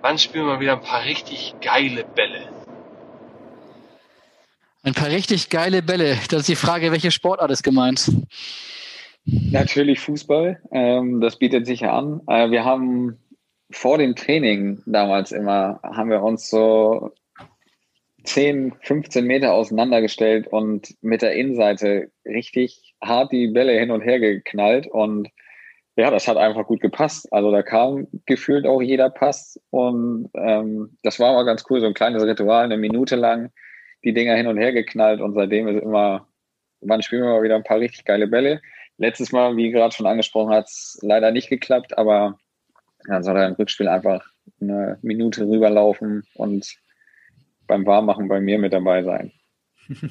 [0.00, 2.48] wann spielen wir wieder ein paar richtig geile Bälle?
[4.84, 6.16] Ein paar richtig geile Bälle.
[6.30, 8.10] Das ist die Frage, welche Sportart ist gemeint?
[9.26, 10.60] Natürlich Fußball.
[10.72, 12.22] Ähm, das bietet sich ja an.
[12.26, 13.21] Äh, wir haben
[13.72, 17.10] vor dem Training damals immer, haben wir uns so
[18.24, 24.20] 10, 15 Meter auseinandergestellt und mit der Innenseite richtig hart die Bälle hin und her
[24.20, 25.28] geknallt und
[25.96, 27.30] ja, das hat einfach gut gepasst.
[27.32, 31.86] Also da kam gefühlt auch jeder Pass und ähm, das war aber ganz cool, so
[31.86, 33.50] ein kleines Ritual, eine Minute lang
[34.04, 36.26] die Dinger hin und her geknallt und seitdem ist immer
[36.82, 38.60] wann spielen wir mal wieder ein paar richtig geile Bälle.
[38.98, 42.38] Letztes Mal, wie gerade schon angesprochen, hat es leider nicht geklappt, aber
[43.06, 44.24] dann soll er im Rückspiel einfach
[44.60, 46.66] eine Minute rüberlaufen und
[47.66, 49.32] beim Warmmachen bei mir mit dabei sein.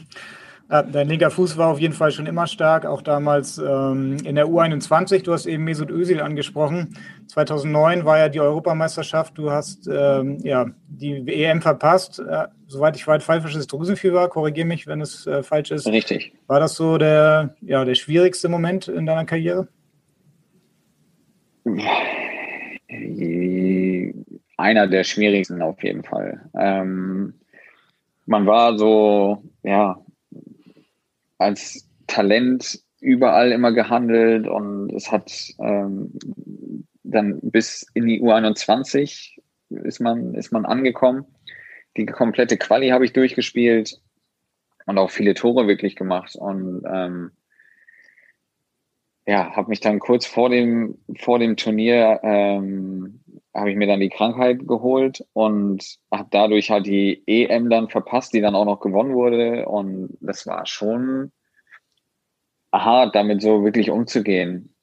[0.72, 4.46] Dein linker Fuß war auf jeden Fall schon immer stark, auch damals ähm, in der
[4.46, 5.22] U21.
[5.22, 6.98] Du hast eben Mesut Özil angesprochen.
[7.28, 9.38] 2009 war ja die Europameisterschaft.
[9.38, 12.20] Du hast ähm, ja die EM verpasst.
[12.20, 14.30] Äh, soweit ich weiß, pfeifisches Drüsenfieber.
[14.30, 15.88] Korrigiere mich, wenn es äh, falsch ist.
[15.88, 16.32] Richtig.
[16.48, 19.68] War das so der, ja, der schwierigste Moment in deiner Karriere?
[24.58, 26.50] Einer der schwierigsten auf jeden Fall.
[26.54, 27.34] Ähm,
[28.26, 30.04] man war so, ja,
[31.38, 36.12] als Talent überall immer gehandelt und es hat ähm,
[37.04, 39.40] dann bis in die U21
[39.70, 41.26] ist man, ist man angekommen.
[41.98, 44.00] Die komplette Quali habe ich durchgespielt
[44.86, 47.32] und auch viele Tore wirklich gemacht und ähm,
[49.32, 53.22] ja, habe mich dann kurz vor dem vor dem Turnier ähm,
[53.54, 58.34] habe ich mir dann die Krankheit geholt und habe dadurch halt die EM dann verpasst,
[58.34, 59.68] die dann auch noch gewonnen wurde.
[59.68, 61.32] Und das war schon
[62.74, 64.76] hart, damit so wirklich umzugehen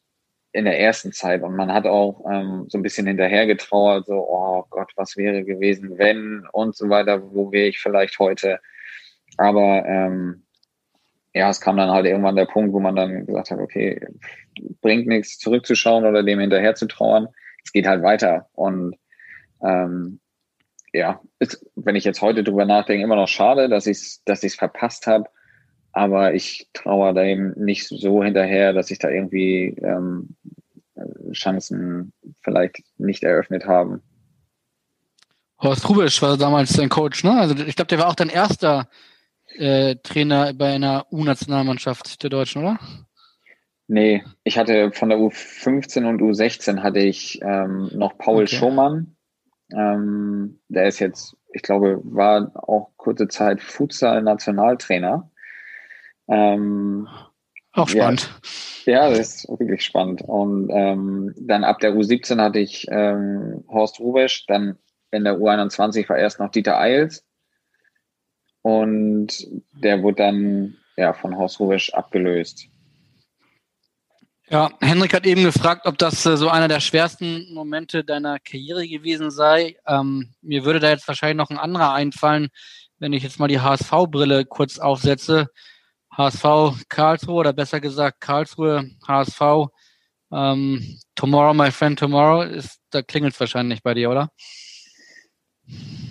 [0.52, 1.42] in der ersten Zeit.
[1.42, 5.44] Und man hat auch ähm, so ein bisschen hinterher getrauert, so, oh Gott, was wäre
[5.44, 8.60] gewesen, wenn und so weiter, wo wäre ich vielleicht heute.
[9.36, 10.46] Aber ähm,
[11.38, 14.00] ja, es kam dann halt irgendwann der Punkt, wo man dann gesagt hat, okay,
[14.82, 17.28] bringt nichts zurückzuschauen oder dem hinterher zu trauern
[17.68, 18.48] es geht halt weiter.
[18.52, 18.96] Und
[19.62, 20.20] ähm,
[20.92, 24.42] ja, ist, wenn ich jetzt heute drüber nachdenke, immer noch schade, dass ich es dass
[24.42, 25.28] ich's verpasst habe.
[25.92, 30.36] Aber ich traue da eben nicht so hinterher, dass ich da irgendwie ähm,
[31.32, 32.12] Chancen
[32.42, 34.00] vielleicht nicht eröffnet haben.
[35.60, 37.32] Horst Rubisch war damals dein Coach, ne?
[37.32, 38.88] Also ich glaube, der war auch dein erster
[39.58, 42.78] äh, Trainer bei einer U-Nationalmannschaft der Deutschen, oder?
[43.86, 48.56] Nee, ich hatte von der U15 und U16 hatte ich ähm, noch Paul okay.
[48.56, 49.16] Schumann.
[49.74, 55.30] Ähm, der ist jetzt, ich glaube, war auch kurze Zeit Futsal-Nationaltrainer.
[56.28, 57.08] Ähm,
[57.72, 58.30] auch spannend.
[58.84, 60.22] Ja, ja, das ist wirklich spannend.
[60.22, 64.78] Und ähm, dann ab der U17 hatte ich ähm, Horst Rubesch, dann
[65.10, 67.24] in der U21 war erst noch Dieter Eils.
[68.62, 72.68] Und der wurde dann ja von Horst Rubesch abgelöst.
[74.50, 78.88] Ja, Henrik hat eben gefragt, ob das äh, so einer der schwersten Momente deiner Karriere
[78.88, 79.76] gewesen sei.
[79.86, 82.48] Ähm, mir würde da jetzt wahrscheinlich noch ein anderer einfallen,
[82.98, 85.48] wenn ich jetzt mal die HSV-Brille kurz aufsetze.
[86.16, 89.40] HSV Karlsruhe oder besser gesagt Karlsruhe HSV.
[90.32, 92.42] Ähm, tomorrow, my friend, tomorrow.
[92.42, 94.30] Ist, da klingelt es wahrscheinlich bei dir, oder?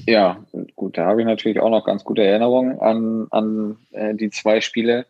[0.05, 0.45] Ja,
[0.75, 4.61] gut, da habe ich natürlich auch noch ganz gute Erinnerungen an, an äh, die zwei
[4.61, 5.05] Spiele.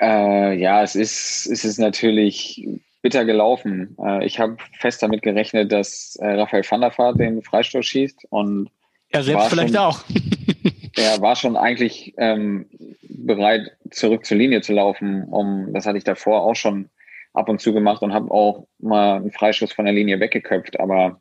[0.00, 2.64] Äh, ja, es ist, es ist natürlich
[3.02, 3.96] bitter gelaufen.
[4.00, 8.26] Äh, ich habe fest damit gerechnet, dass äh, Raphael van der Vaart den Freistoß schießt
[8.30, 8.70] und
[9.10, 10.04] er selbst vielleicht schon, auch.
[10.96, 12.66] er war schon eigentlich ähm,
[13.02, 15.24] bereit, zurück zur Linie zu laufen.
[15.24, 16.88] Um, das hatte ich davor auch schon
[17.32, 20.78] ab und zu gemacht und habe auch mal einen Freischuss von der Linie weggeköpft.
[20.78, 21.20] Aber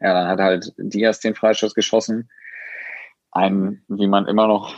[0.00, 2.30] ja, dann hat halt Diaz den Freischuss geschossen.
[3.30, 4.74] Ein, wie man immer noch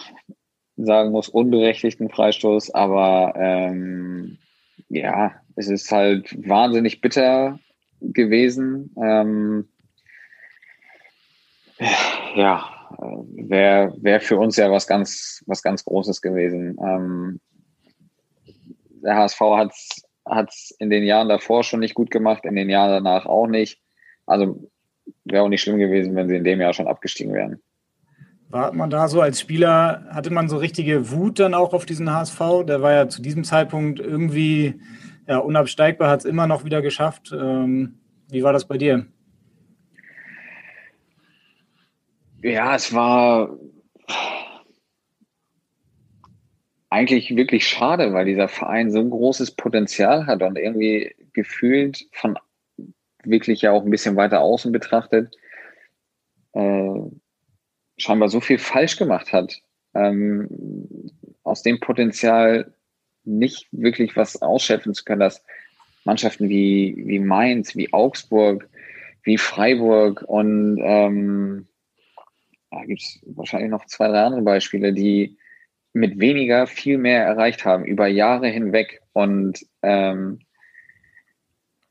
[0.77, 4.39] sagen muss, unberechtigten Freistoß, aber ähm,
[4.89, 7.59] ja, es ist halt wahnsinnig bitter
[8.01, 8.95] gewesen.
[9.01, 9.69] Ähm,
[12.35, 12.65] ja,
[13.35, 16.77] wäre wär für uns ja was ganz, was ganz Großes gewesen.
[16.85, 17.41] Ähm,
[19.03, 19.41] der HSV
[20.25, 23.47] hat es in den Jahren davor schon nicht gut gemacht, in den Jahren danach auch
[23.47, 23.81] nicht.
[24.27, 24.71] Also
[25.25, 27.61] wäre auch nicht schlimm gewesen, wenn sie in dem Jahr schon abgestiegen wären.
[28.51, 32.13] War man da so als Spieler, hatte man so richtige Wut dann auch auf diesen
[32.13, 32.67] HSV?
[32.67, 34.81] Der war ja zu diesem Zeitpunkt irgendwie
[35.27, 37.33] ja, unabsteigbar, hat es immer noch wieder geschafft.
[37.33, 37.99] Ähm,
[38.31, 39.07] wie war das bei dir?
[42.43, 43.57] Ja, es war
[46.91, 52.39] eigentlich wirklich schade, weil dieser Verein so ein großes Potenzial hat und irgendwie gefühlt von
[53.25, 55.37] wirklich ja auch ein bisschen weiter außen betrachtet,
[56.53, 57.01] äh,
[57.97, 59.61] scheinbar so viel falsch gemacht hat,
[59.95, 60.49] ähm,
[61.43, 62.73] aus dem Potenzial
[63.25, 65.45] nicht wirklich was ausschöpfen zu können, dass
[66.05, 68.69] Mannschaften wie, wie Mainz, wie Augsburg,
[69.23, 71.69] wie Freiburg und ähm,
[72.71, 75.37] da gibt es wahrscheinlich noch zwei, drei andere Beispiele, die
[75.93, 80.41] mit weniger viel mehr erreicht haben, über Jahre hinweg und ähm,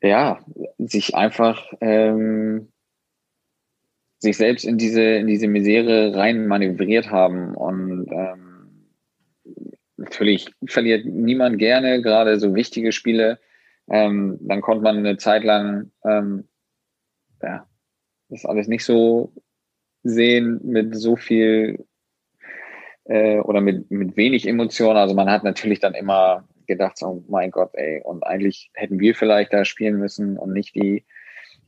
[0.02, 0.40] ja,
[0.78, 2.72] sich einfach ähm,
[4.20, 7.56] sich selbst in diese, in diese Misere rein manövriert haben.
[7.56, 8.90] Und ähm,
[9.98, 13.40] natürlich verliert niemand gerne, gerade so wichtige Spiele.
[13.90, 16.48] Ähm, dann konnte man eine Zeit lang ähm,
[17.42, 17.68] ja,
[18.30, 19.34] das alles nicht so
[20.04, 21.86] sehen mit so viel
[23.06, 24.98] äh, oder mit, mit wenig Emotionen.
[24.98, 29.16] Also man hat natürlich dann immer gedacht, so, mein Gott, ey, und eigentlich hätten wir
[29.16, 31.06] vielleicht da spielen müssen und nicht die.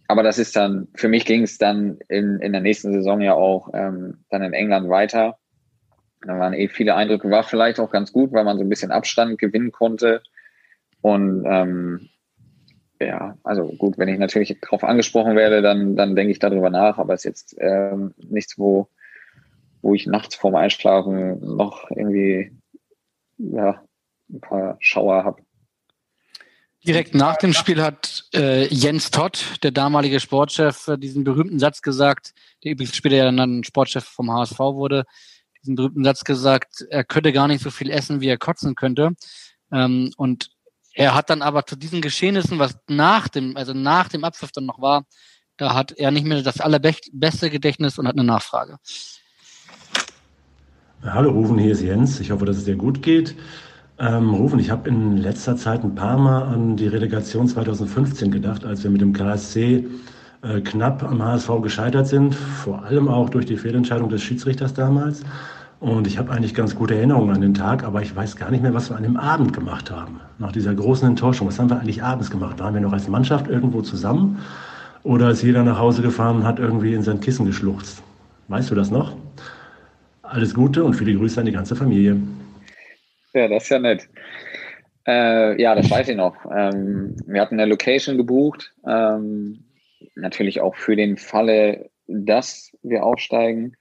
[0.08, 3.34] Aber das ist dann, für mich ging es dann in, in der nächsten Saison ja
[3.34, 5.38] auch ähm, dann in England weiter.
[6.22, 8.91] Da waren eh viele Eindrücke, war vielleicht auch ganz gut, weil man so ein bisschen
[8.91, 10.22] Abstand gewinnen konnte.
[11.01, 12.10] Und ähm,
[13.01, 16.97] ja, also gut, wenn ich natürlich darauf angesprochen werde, dann, dann denke ich darüber nach,
[16.97, 18.88] aber es ist jetzt ähm, nichts, wo,
[19.82, 22.51] wo ich nachts vorm Einschlafen noch irgendwie
[23.38, 23.82] ja,
[24.34, 25.43] ein paar Schauer habe.
[26.86, 31.81] Direkt nach dem Spiel hat äh, Jens Todd, der damalige Sportchef, äh, diesen berühmten Satz
[31.81, 35.05] gesagt, der übrigens später ja dann Sportchef vom HSV wurde,
[35.61, 39.11] diesen berühmten Satz gesagt, er könnte gar nicht so viel essen, wie er kotzen könnte.
[39.71, 40.49] Ähm, und
[40.93, 44.65] er hat dann aber zu diesen Geschehnissen, was nach dem, also nach dem Abpfiff dann
[44.65, 45.05] noch war,
[45.55, 48.77] da hat er nicht mehr das allerbeste Gedächtnis und hat eine Nachfrage.
[51.01, 52.19] Hallo Rufen, hier ist Jens.
[52.19, 53.36] Ich hoffe, dass es dir gut geht.
[53.99, 58.65] Ähm, Rufen, ich habe in letzter Zeit ein paar Mal an die Relegation 2015 gedacht,
[58.65, 59.85] als wir mit dem KSC
[60.41, 65.21] äh, knapp am HSV gescheitert sind, vor allem auch durch die Fehlentscheidung des Schiedsrichters damals.
[65.79, 68.63] Und ich habe eigentlich ganz gute Erinnerungen an den Tag, aber ich weiß gar nicht
[68.63, 70.21] mehr, was wir an dem Abend gemacht haben.
[70.39, 71.47] Nach dieser großen Enttäuschung.
[71.47, 72.59] Was haben wir eigentlich abends gemacht?
[72.59, 74.39] Waren wir noch als Mannschaft irgendwo zusammen?
[75.03, 78.01] Oder ist jeder nach Hause gefahren und hat irgendwie in sein Kissen geschluchzt?
[78.47, 79.13] Weißt du das noch?
[80.23, 82.17] Alles Gute und viele Grüße an die ganze Familie.
[83.34, 84.07] Ja, das ist ja nett.
[85.07, 86.36] Äh, ja, das weiß ich noch.
[86.55, 88.73] Ähm, wir hatten eine Location gebucht.
[88.88, 89.65] Ähm,
[90.15, 93.75] natürlich auch für den Falle, dass wir aufsteigen.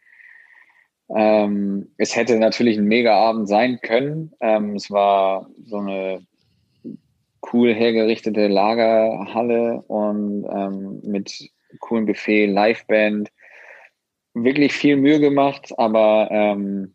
[1.15, 4.33] Ähm, es hätte natürlich ein Mega-Abend sein können.
[4.41, 6.27] Ähm, es war so eine
[7.53, 11.51] cool hergerichtete Lagerhalle und ähm, mit
[11.81, 13.31] coolen Buffet, Liveband.
[14.35, 16.95] Wirklich viel Mühe gemacht, aber ähm,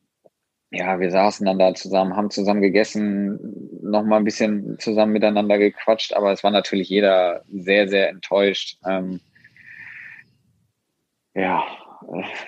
[0.70, 3.40] ja, wir saßen dann da zusammen, haben zusammen gegessen,
[3.82, 8.78] noch mal ein bisschen zusammen miteinander gequatscht, aber es war natürlich jeder sehr, sehr enttäuscht.
[8.86, 9.22] Ähm,
[11.34, 11.64] ja,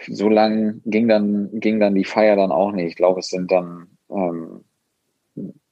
[0.07, 2.87] so lang ging dann, ging dann die Feier dann auch nicht.
[2.87, 4.65] Ich glaube, es sind dann, ähm,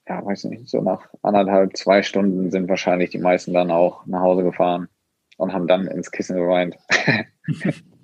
[0.07, 4.21] ja, weiß nicht, so nach anderthalb, zwei Stunden sind wahrscheinlich die meisten dann auch nach
[4.21, 4.87] Hause gefahren
[5.35, 6.77] und haben dann ins Kissen geweint.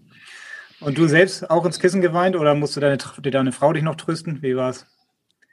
[0.86, 4.42] und du selbst auch ins Kissen geweint oder musste deine, deine Frau dich noch trösten?
[4.42, 4.86] Wie war's?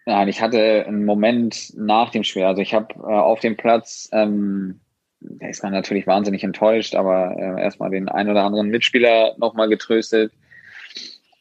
[0.07, 2.45] Nein, ich hatte einen Moment nach dem Spiel.
[2.45, 4.81] Also ich habe äh, auf dem Platz ähm,
[5.21, 9.69] da ist man natürlich wahnsinnig enttäuscht, aber äh, erstmal den ein oder anderen Mitspieler nochmal
[9.69, 10.33] getröstet.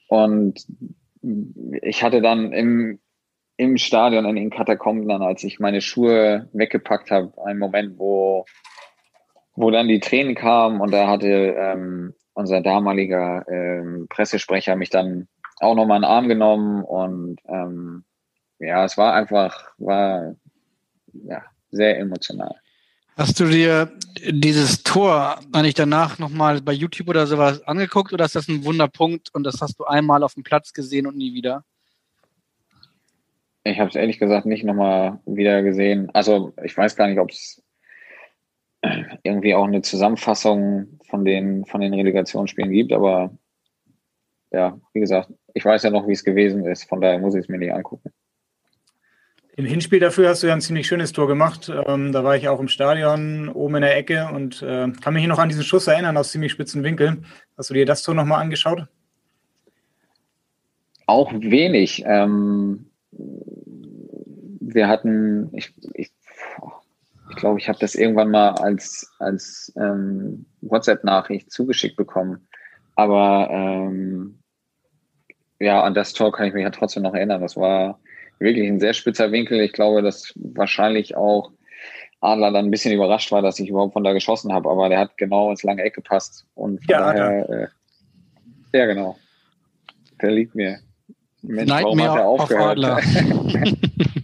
[0.07, 0.65] Und
[1.81, 2.99] ich hatte dann im,
[3.57, 8.45] im Stadion in den Katakomben dann, als ich meine Schuhe weggepackt habe, einen Moment, wo,
[9.55, 11.27] wo dann die Tränen kamen und da hatte
[11.57, 15.27] ähm, unser damaliger ähm, Pressesprecher mich dann
[15.59, 18.05] auch nochmal in den Arm genommen und ähm,
[18.59, 20.35] ja, es war einfach, war
[21.11, 22.55] ja, sehr emotional.
[23.17, 23.91] Hast du dir
[24.29, 29.33] dieses Tor eigentlich danach nochmal bei YouTube oder sowas angeguckt oder ist das ein Wunderpunkt
[29.33, 31.65] und das hast du einmal auf dem Platz gesehen und nie wieder?
[33.65, 36.09] Ich habe es ehrlich gesagt nicht nochmal wieder gesehen.
[36.13, 37.61] Also ich weiß gar nicht, ob es
[39.23, 43.31] irgendwie auch eine Zusammenfassung von den, von den Relegationsspielen gibt, aber
[44.51, 47.41] ja, wie gesagt, ich weiß ja noch, wie es gewesen ist, von daher muss ich
[47.41, 48.11] es mir nicht angucken.
[49.59, 51.69] Im Hinspiel dafür hast du ja ein ziemlich schönes Tor gemacht.
[51.85, 55.21] Ähm, da war ich auch im Stadion oben in der Ecke und äh, kann mich
[55.21, 57.17] hier noch an diesen Schuss erinnern aus ziemlich spitzen Winkel.
[57.57, 58.87] Hast du dir das Tor nochmal angeschaut?
[61.07, 62.03] Auch wenig.
[62.05, 66.11] Ähm, wir hatten, ich, ich,
[67.29, 72.47] ich glaube, ich habe das irgendwann mal als, als ähm, WhatsApp-Nachricht zugeschickt bekommen.
[72.95, 74.39] Aber ähm,
[75.59, 77.41] ja, an das Tor kann ich mich ja trotzdem noch erinnern.
[77.41, 77.99] Das war
[78.39, 79.59] wirklich ein sehr spitzer Winkel.
[79.59, 81.51] Ich glaube, dass wahrscheinlich auch
[82.21, 84.99] Adler dann ein bisschen überrascht war, dass ich überhaupt von da geschossen habe, aber der
[84.99, 86.45] hat genau ins lange Eck gepasst.
[86.55, 89.17] Und von ja, daher, äh, ja genau.
[90.21, 90.79] Der liegt mir.
[91.41, 92.79] Mensch, warum hat er aufgehört?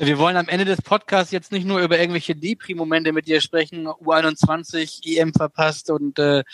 [0.00, 3.88] Wir wollen am Ende des Podcasts jetzt nicht nur über irgendwelche Depri-Momente mit dir sprechen,
[3.88, 6.44] U21, EM verpasst und äh,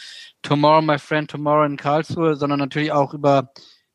[0.41, 3.51] Tomorrow, my friend, Tomorrow in Karlsruhe, sondern natürlich auch über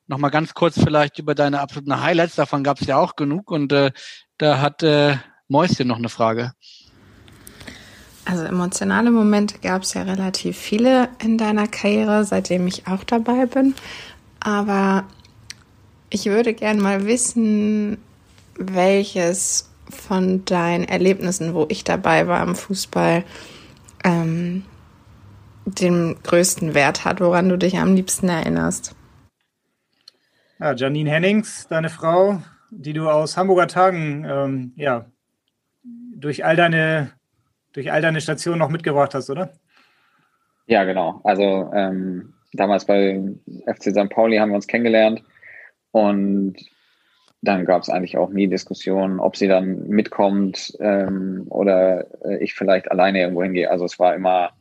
[0.05, 2.35] nochmal ganz kurz vielleicht über deine absoluten Highlights.
[2.35, 3.49] Davon gab es ja auch genug.
[3.49, 3.91] Und äh,
[4.37, 5.15] da hat äh,
[5.47, 6.53] Mäuschen noch eine Frage.
[8.25, 13.47] Also emotionale Momente gab es ja relativ viele in deiner Karriere, seitdem ich auch dabei
[13.47, 13.73] bin.
[14.41, 15.05] Aber
[16.11, 17.97] ich würde gern mal wissen,
[18.59, 23.23] welches von deinen Erlebnissen, wo ich dabei war im Fußball,
[24.03, 24.63] ähm,
[25.65, 28.95] den größten Wert hat, woran du dich am liebsten erinnerst.
[30.59, 35.05] Ja, Janine Hennings, deine Frau, die du aus Hamburger Tagen ähm, ja,
[36.15, 37.11] durch all deine
[37.73, 39.53] durch all deine Stationen noch mitgebracht hast, oder?
[40.65, 41.21] Ja, genau.
[41.23, 43.21] Also ähm, damals bei
[43.67, 44.09] FC St.
[44.09, 45.23] Pauli haben wir uns kennengelernt
[45.91, 46.57] und
[47.41, 52.53] dann gab es eigentlich auch nie Diskussionen, ob sie dann mitkommt ähm, oder äh, ich
[52.53, 53.71] vielleicht alleine irgendwo hingehe.
[53.71, 54.51] Also es war immer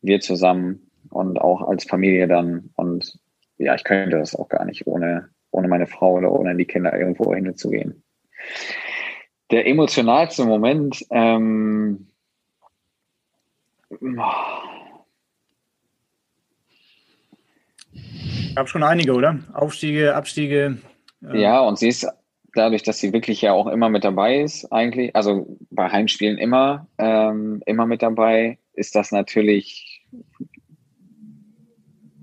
[0.00, 2.70] wir zusammen und auch als Familie dann.
[2.76, 3.18] Und
[3.58, 6.98] ja, ich könnte das auch gar nicht ohne, ohne meine Frau oder ohne die Kinder
[6.98, 8.02] irgendwo hinzugehen.
[9.50, 12.08] Der emotionalste Moment, ähm,
[18.54, 19.38] Gab schon einige, oder?
[19.52, 20.78] Aufstiege, Abstiege.
[21.30, 22.06] Äh ja, und sie ist
[22.54, 26.86] dadurch, dass sie wirklich ja auch immer mit dabei ist, eigentlich, also bei Heimspielen immer,
[26.98, 30.04] ähm, immer mit dabei, ist das natürlich,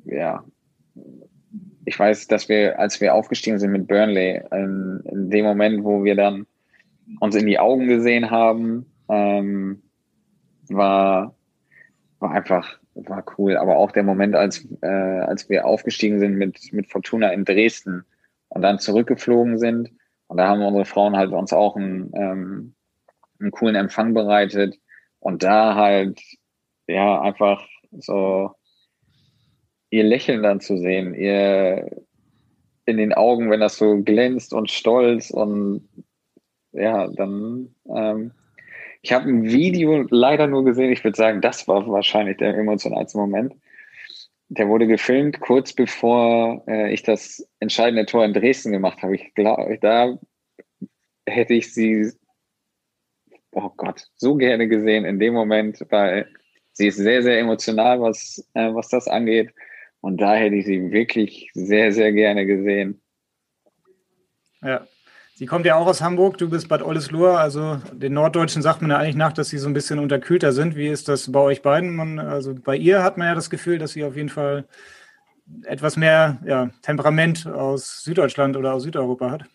[0.06, 0.44] ja,
[1.86, 6.04] ich weiß, dass wir, als wir aufgestiegen sind mit Burnley, in, in dem Moment, wo
[6.04, 6.46] wir dann
[7.20, 9.82] uns in die Augen gesehen haben, ähm,
[10.70, 11.36] war,
[12.20, 13.58] war einfach, war cool.
[13.58, 18.06] Aber auch der Moment, als, äh, als wir aufgestiegen sind mit, mit Fortuna in Dresden
[18.50, 19.92] und dann zurückgeflogen sind.
[20.28, 22.76] Und da haben unsere Frauen halt uns auch einen, ähm,
[23.40, 24.76] einen coolen Empfang bereitet.
[25.20, 26.22] Und da halt,
[26.88, 28.52] ja, einfach so
[29.90, 32.04] ihr Lächeln dann zu sehen, ihr
[32.86, 35.88] in den Augen, wenn das so glänzt und stolz und
[36.72, 38.32] ja, dann ähm,
[39.02, 40.92] ich habe ein Video leider nur gesehen.
[40.92, 43.54] Ich würde sagen, das war wahrscheinlich der emotionalste Moment.
[44.50, 49.16] Der wurde gefilmt kurz bevor äh, ich das entscheidende Tor in Dresden gemacht habe.
[49.16, 50.18] Ich glaube, da
[51.28, 52.12] hätte ich sie,
[53.52, 56.28] oh Gott, so gerne gesehen in dem Moment, weil
[56.72, 59.54] sie ist sehr, sehr emotional, was, äh, was das angeht.
[60.02, 63.02] Und da hätte ich sie wirklich sehr, sehr gerne gesehen.
[64.62, 64.88] Ja,
[65.40, 68.92] Sie kommt ja auch aus Hamburg, du bist Bad Oldesloe, also den Norddeutschen sagt man
[68.92, 70.76] ja eigentlich nach, dass sie so ein bisschen unterkühlter sind.
[70.76, 71.96] Wie ist das bei euch beiden?
[71.96, 74.66] Man, also bei ihr hat man ja das Gefühl, dass sie auf jeden Fall
[75.64, 79.46] etwas mehr ja, Temperament aus Süddeutschland oder aus Südeuropa hat.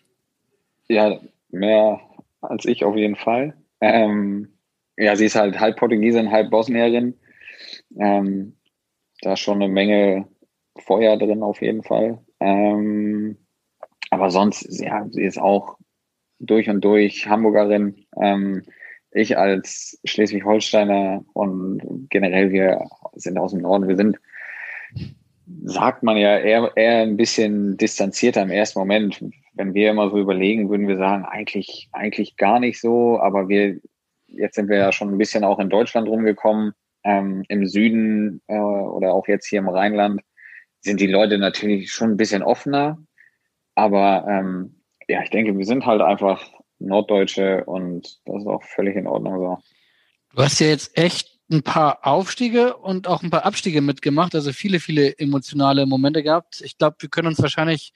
[0.87, 1.19] Ja,
[1.49, 1.99] mehr
[2.41, 3.53] als ich auf jeden Fall.
[3.79, 4.57] Ähm,
[4.97, 7.13] ja, sie ist halt halb Portugiesin, halb Bosnierin.
[7.95, 8.55] Ähm,
[9.21, 10.27] da ist schon eine Menge
[10.79, 12.17] Feuer drin auf jeden Fall.
[12.39, 13.37] Ähm,
[14.15, 15.77] aber sonst, ja, sie ist auch
[16.39, 18.05] durch und durch Hamburgerin.
[18.17, 18.63] Ähm,
[19.11, 24.17] ich als Schleswig-Holsteiner und generell wir sind aus dem Norden, wir sind,
[25.65, 29.21] sagt man ja, eher, eher ein bisschen distanzierter im ersten Moment.
[29.53, 33.81] Wenn wir immer so überlegen, würden wir sagen, eigentlich, eigentlich gar nicht so, aber wir,
[34.27, 36.71] jetzt sind wir ja schon ein bisschen auch in Deutschland rumgekommen,
[37.03, 40.21] ähm, im Süden äh, oder auch jetzt hier im Rheinland
[40.79, 42.97] sind die Leute natürlich schon ein bisschen offener.
[43.75, 46.43] Aber ähm, ja, ich denke, wir sind halt einfach
[46.79, 49.57] Norddeutsche und das ist auch völlig in Ordnung so.
[50.35, 54.51] Du hast ja jetzt echt ein paar Aufstiege und auch ein paar Abstiege mitgemacht, also
[54.51, 56.61] viele, viele emotionale Momente gehabt.
[56.61, 57.93] Ich glaube, wir können uns wahrscheinlich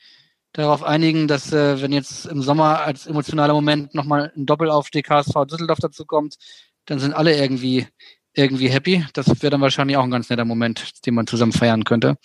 [0.54, 5.34] darauf einigen, dass äh, wenn jetzt im Sommer als emotionaler Moment nochmal ein Doppelaufstieg HSV
[5.50, 6.38] Düsseldorf dazu kommt,
[6.86, 7.88] dann sind alle irgendwie
[8.34, 9.06] irgendwie happy.
[9.14, 12.18] Das wäre dann wahrscheinlich auch ein ganz netter Moment, den man zusammen feiern könnte.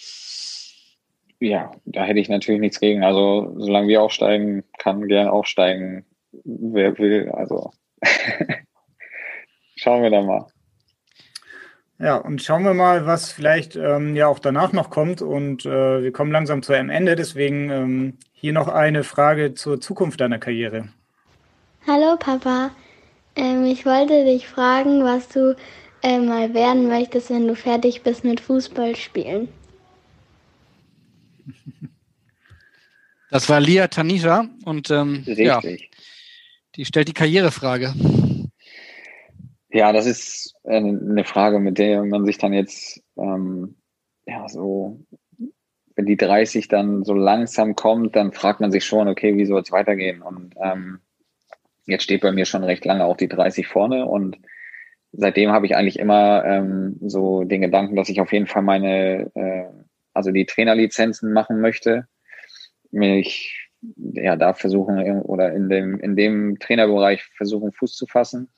[1.45, 3.05] Ja, da hätte ich natürlich nichts gegen.
[3.05, 6.07] Also solange wir aufsteigen, kann gern aufsteigen,
[6.45, 7.31] wer will.
[7.31, 7.71] Also
[9.77, 10.47] schauen wir dann mal.
[11.99, 15.21] Ja, und schauen wir mal, was vielleicht ähm, ja auch danach noch kommt.
[15.21, 17.15] Und äh, wir kommen langsam zu einem Ende.
[17.15, 20.89] Deswegen ähm, hier noch eine Frage zur Zukunft deiner Karriere.
[21.87, 22.71] Hallo Papa,
[23.37, 25.55] ähm, ich wollte dich fragen, was du
[26.03, 28.97] äh, mal werden möchtest, wenn du fertig bist mit Fußball
[33.35, 35.61] Das war Lia Tanisha und ähm, ja,
[36.77, 37.93] die stellt die Karrierefrage.
[39.71, 43.75] Ja, das ist eine Frage, mit der man sich dann jetzt ähm,
[44.25, 45.05] ja so,
[45.97, 49.63] wenn die 30 dann so langsam kommt, dann fragt man sich schon, okay, wie soll
[49.63, 50.23] es weitergehen?
[50.23, 51.01] Und ähm,
[51.87, 54.39] jetzt steht bei mir schon recht lange auch die 30 vorne und
[55.11, 59.33] seitdem habe ich eigentlich immer ähm, so den Gedanken, dass ich auf jeden Fall meine,
[59.35, 59.65] äh,
[60.13, 62.07] also die Trainerlizenzen machen möchte
[62.95, 63.71] mich
[64.13, 68.49] ja da versuchen oder in dem, in dem Trainerbereich versuchen, Fuß zu fassen.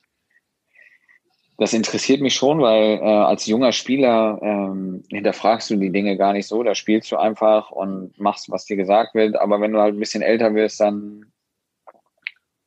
[1.58, 6.34] Das interessiert mich schon, weil äh, als junger Spieler ähm, hinterfragst du die Dinge gar
[6.34, 6.62] nicht so.
[6.62, 9.36] Da spielst du einfach und machst, was dir gesagt wird.
[9.36, 11.32] Aber wenn du halt ein bisschen älter wirst, dann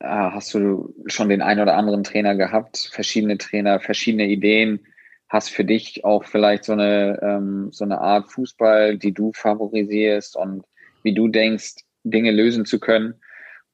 [0.00, 4.80] äh, hast du schon den einen oder anderen Trainer gehabt, verschiedene Trainer, verschiedene Ideen,
[5.28, 10.36] hast für dich auch vielleicht so eine, ähm, so eine Art Fußball, die du favorisierst
[10.36, 10.64] und
[11.02, 13.14] wie du denkst, Dinge lösen zu können.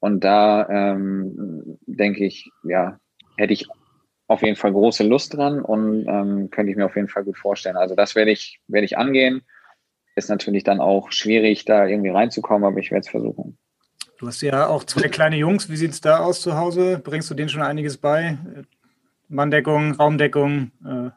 [0.00, 2.98] Und da ähm, denke ich, ja,
[3.36, 3.66] hätte ich
[4.28, 7.38] auf jeden Fall große Lust dran und ähm, könnte ich mir auf jeden Fall gut
[7.38, 7.76] vorstellen.
[7.76, 9.42] Also das werde ich, werde ich angehen.
[10.16, 13.58] Ist natürlich dann auch schwierig, da irgendwie reinzukommen, aber ich werde es versuchen.
[14.18, 15.68] Du hast ja auch zwei kleine Jungs.
[15.70, 17.00] Wie sieht es da aus zu Hause?
[17.02, 18.38] Bringst du denen schon einiges bei?
[19.28, 20.70] Manndeckung, Raumdeckung?
[20.84, 21.10] Äh,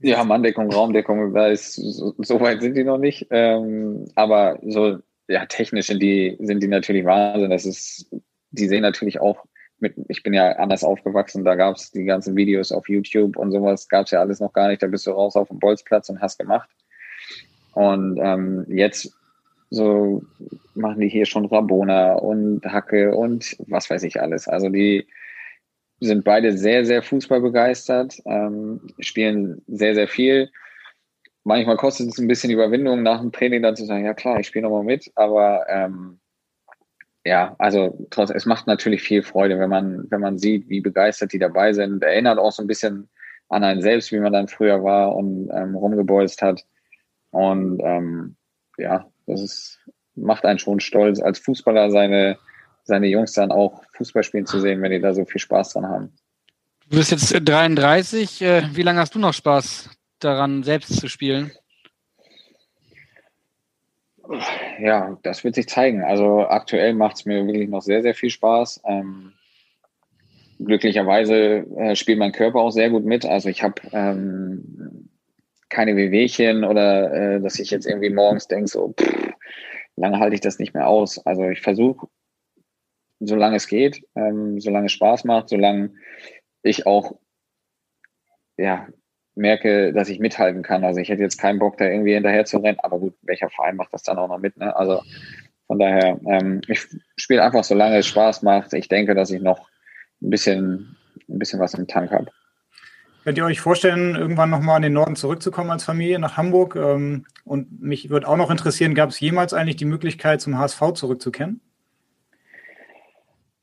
[0.00, 3.26] ja, Manndeckung, Raumdeckung, da so, weit sind die noch nicht.
[3.30, 7.50] Ähm, aber so, ja, technisch sind die, sind die natürlich Wahnsinn.
[7.50, 8.10] Das ist,
[8.50, 9.44] die sehen natürlich auch
[9.78, 13.52] mit, ich bin ja anders aufgewachsen, da gab es die ganzen Videos auf YouTube und
[13.52, 14.82] sowas, gab es ja alles noch gar nicht.
[14.82, 16.68] Da bist du raus auf dem Bolzplatz und hast gemacht.
[17.72, 19.12] Und ähm, jetzt
[19.70, 20.22] so
[20.74, 24.48] machen die hier schon Rabona und Hacke und was weiß ich alles.
[24.48, 25.06] Also die
[26.00, 30.50] sind beide sehr, sehr fußballbegeistert, ähm, spielen sehr, sehr viel.
[31.44, 34.48] Manchmal kostet es ein bisschen Überwindung, nach dem Training dann zu sagen, ja klar, ich
[34.48, 36.18] spiele nochmal mit, aber ähm,
[37.24, 41.32] ja, also trotz, es macht natürlich viel Freude, wenn man, wenn man sieht, wie begeistert
[41.32, 42.02] die dabei sind.
[42.04, 43.08] Erinnert auch so ein bisschen
[43.48, 46.64] an einen selbst, wie man dann früher war und ähm, rumgebolzt hat.
[47.30, 48.36] Und ähm,
[48.78, 49.80] ja, das ist,
[50.14, 52.38] macht einen schon stolz, als Fußballer seine,
[52.86, 55.86] seine Jungs dann auch Fußball spielen zu sehen, wenn die da so viel Spaß dran
[55.86, 56.12] haben.
[56.88, 58.42] Du bist jetzt 33.
[58.42, 61.50] Äh, wie lange hast du noch Spaß daran, selbst zu spielen?
[64.80, 66.02] Ja, das wird sich zeigen.
[66.02, 68.82] Also aktuell macht es mir wirklich noch sehr, sehr viel Spaß.
[68.84, 69.32] Ähm,
[70.58, 73.24] glücklicherweise äh, spielt mein Körper auch sehr gut mit.
[73.26, 75.08] Also ich habe ähm,
[75.68, 79.32] keine Wehwehchen oder äh, dass ich jetzt irgendwie morgens denke, so pff,
[79.96, 81.24] lange halte ich das nicht mehr aus.
[81.26, 82.08] Also ich versuche,
[83.20, 85.90] solange es geht, ähm, solange es Spaß macht, solange
[86.62, 87.18] ich auch
[88.56, 88.86] ja,
[89.34, 90.84] merke, dass ich mithalten kann.
[90.84, 93.76] Also ich hätte jetzt keinen Bock, da irgendwie hinterher zu rennen, aber gut, welcher Verein
[93.76, 94.56] macht das dann auch noch mit?
[94.56, 94.74] Ne?
[94.74, 95.02] Also
[95.66, 96.86] von daher, ähm, ich
[97.16, 98.72] spiele einfach, solange es Spaß macht.
[98.72, 99.68] Ich denke, dass ich noch
[100.22, 100.96] ein bisschen,
[101.28, 102.30] ein bisschen was im Tank habe.
[103.24, 106.76] Könnt ihr euch vorstellen, irgendwann nochmal in den Norden zurückzukommen als Familie nach Hamburg?
[106.76, 110.92] Ähm, und mich würde auch noch interessieren, gab es jemals eigentlich die Möglichkeit, zum HSV
[110.94, 111.60] zurückzukehren?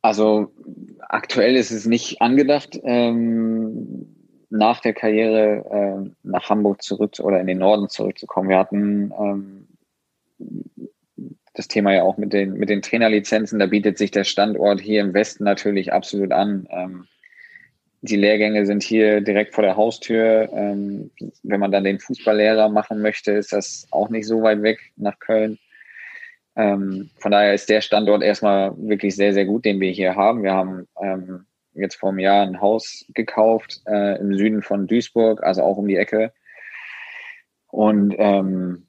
[0.04, 0.52] Also
[1.00, 4.06] aktuell ist es nicht angedacht, ähm,
[4.50, 8.50] nach der Karriere äh, nach Hamburg zurück oder in den Norden zurückzukommen.
[8.50, 9.68] Wir hatten ähm,
[11.54, 13.60] das Thema ja auch mit den, mit den Trainerlizenzen.
[13.60, 16.68] Da bietet sich der Standort hier im Westen natürlich absolut an.
[16.70, 17.08] Ähm,
[18.02, 20.50] die Lehrgänge sind hier direkt vor der Haustür.
[20.54, 21.12] Ähm,
[21.44, 25.18] wenn man dann den Fußballlehrer machen möchte, ist das auch nicht so weit weg nach
[25.20, 25.60] Köln.
[26.56, 30.44] Ähm, von daher ist der Standort erstmal wirklich sehr, sehr gut, den wir hier haben.
[30.44, 35.44] Wir haben ähm, jetzt vor einem Jahr ein Haus gekauft äh, im Süden von Duisburg,
[35.44, 36.32] also auch um die Ecke.
[37.68, 38.86] Und ähm,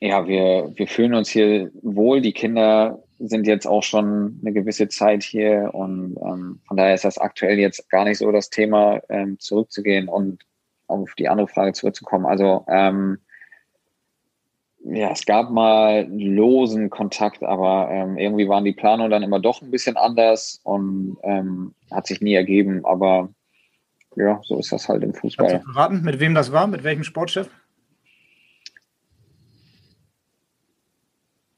[0.00, 2.20] ja, wir, wir fühlen uns hier wohl.
[2.20, 7.04] Die Kinder sind jetzt auch schon eine gewisse Zeit hier und ähm, von daher ist
[7.04, 10.42] das aktuell jetzt gar nicht so das Thema, ähm, zurückzugehen und
[10.86, 12.24] auf die andere Frage zurückzukommen.
[12.24, 13.18] Also ähm,
[14.84, 19.60] ja, es gab mal losen Kontakt, aber ähm, irgendwie waren die Planungen dann immer doch
[19.62, 22.84] ein bisschen anders und ähm, hat sich nie ergeben.
[22.84, 23.28] Aber
[24.16, 25.48] ja, so ist das halt im Fußball.
[25.48, 26.66] Kannst du verraten, mit wem das war?
[26.66, 27.48] Mit welchem Sportchef?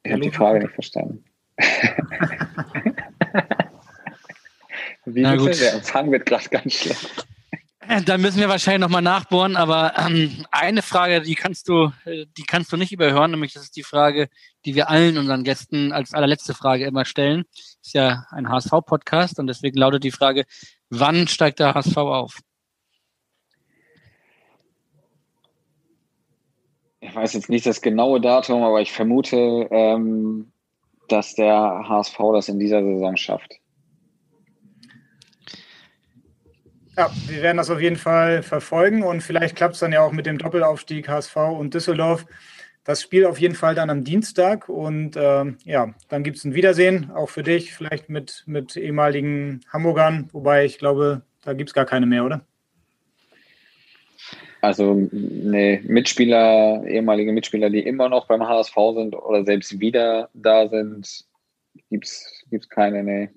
[0.02, 1.24] Ich habe die Frage nicht verstanden.
[5.04, 5.60] Wie Na gut.
[5.60, 7.26] Der Empfang wird gerade ganz schlecht.
[7.92, 12.24] Äh, Da müssen wir wahrscheinlich nochmal nachbohren, aber ähm, eine Frage, die kannst du, äh,
[12.38, 14.28] die kannst du nicht überhören, nämlich das ist die Frage,
[14.64, 17.44] die wir allen unseren Gästen als allerletzte Frage immer stellen.
[17.82, 20.44] Ist ja ein HSV-Podcast und deswegen lautet die Frage,
[20.88, 22.40] wann steigt der HSV auf?
[27.00, 29.36] Ich weiß jetzt nicht das genaue Datum, aber ich vermute,
[29.70, 30.52] ähm,
[31.08, 33.61] dass der HSV das in dieser Saison schafft.
[36.96, 40.12] Ja, wir werden das auf jeden Fall verfolgen und vielleicht klappt es dann ja auch
[40.12, 42.26] mit dem Doppelaufstieg HSV und Düsseldorf.
[42.84, 46.54] Das Spiel auf jeden Fall dann am Dienstag und ähm, ja, dann gibt es ein
[46.54, 51.74] Wiedersehen, auch für dich, vielleicht mit, mit ehemaligen Hamburgern, wobei ich glaube, da gibt es
[51.74, 52.44] gar keine mehr, oder?
[54.60, 60.68] Also nee, Mitspieler, ehemalige Mitspieler, die immer noch beim HSV sind oder selbst wieder da
[60.68, 61.24] sind,
[61.88, 63.30] gibt's gibt's keine, nee.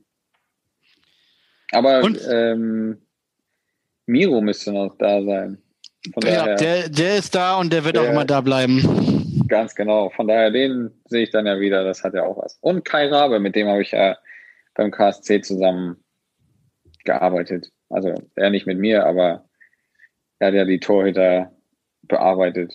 [1.72, 3.05] Aber ähm,
[4.06, 5.58] Miro müsste noch da sein.
[6.14, 9.46] Von Ja, daher, der, der ist da und der wird auch Der- immer da bleiben.
[9.48, 10.10] ganz genau.
[10.12, 11.84] Von daher, den sehe ich dann ja wieder.
[11.84, 12.58] Das hat ja auch was.
[12.62, 14.18] Und Kai Rabe, mit dem habe ich ja
[14.76, 15.98] beim KSC zusammen
[17.04, 17.72] gearbeitet.
[17.90, 19.46] Also er nicht mit mir, aber
[20.40, 21.52] er hat ja die Torhüter
[22.04, 22.74] bearbeitet.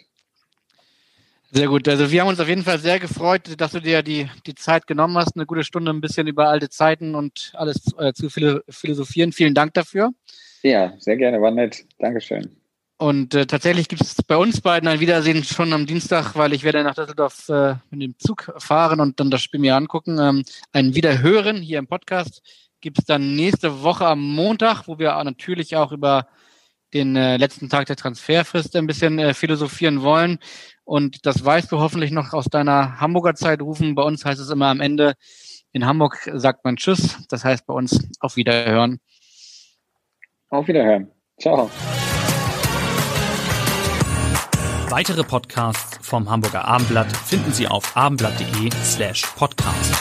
[1.52, 1.88] Sehr gut.
[1.88, 4.86] Also wir haben uns auf jeden Fall sehr gefreut, dass du dir die, die Zeit
[4.86, 9.32] genommen hast, eine gute Stunde ein bisschen über alte Zeiten und alles äh, zu philosophieren.
[9.32, 10.10] Vielen Dank dafür.
[10.62, 11.84] Ja, sehr gerne, war nett.
[11.98, 12.56] Dankeschön.
[12.98, 16.64] Und äh, tatsächlich gibt es bei uns beiden ein Wiedersehen schon am Dienstag, weil ich
[16.64, 20.18] werde nach Düsseldorf äh, mit dem Zug fahren und dann das Spiel mir angucken.
[20.18, 22.42] Ähm, ein Wiederhören hier im Podcast
[22.82, 26.28] gibt es dann nächste Woche am Montag, wo wir natürlich auch über
[26.92, 30.38] den äh, letzten Tag der Transferfrist ein bisschen äh, philosophieren wollen.
[30.84, 33.94] Und das weißt du hoffentlich noch aus deiner Hamburger Zeit rufen.
[33.94, 35.14] Bei uns heißt es immer am Ende,
[35.72, 37.16] in Hamburg sagt man Tschüss.
[37.28, 38.98] Das heißt bei uns auf Wiederhören.
[40.50, 41.10] Auf Wiederhören.
[41.40, 41.70] Ciao.
[44.88, 49.94] Weitere Podcasts vom Hamburger Abendblatt finden Sie auf abendblatt.de slash podcast.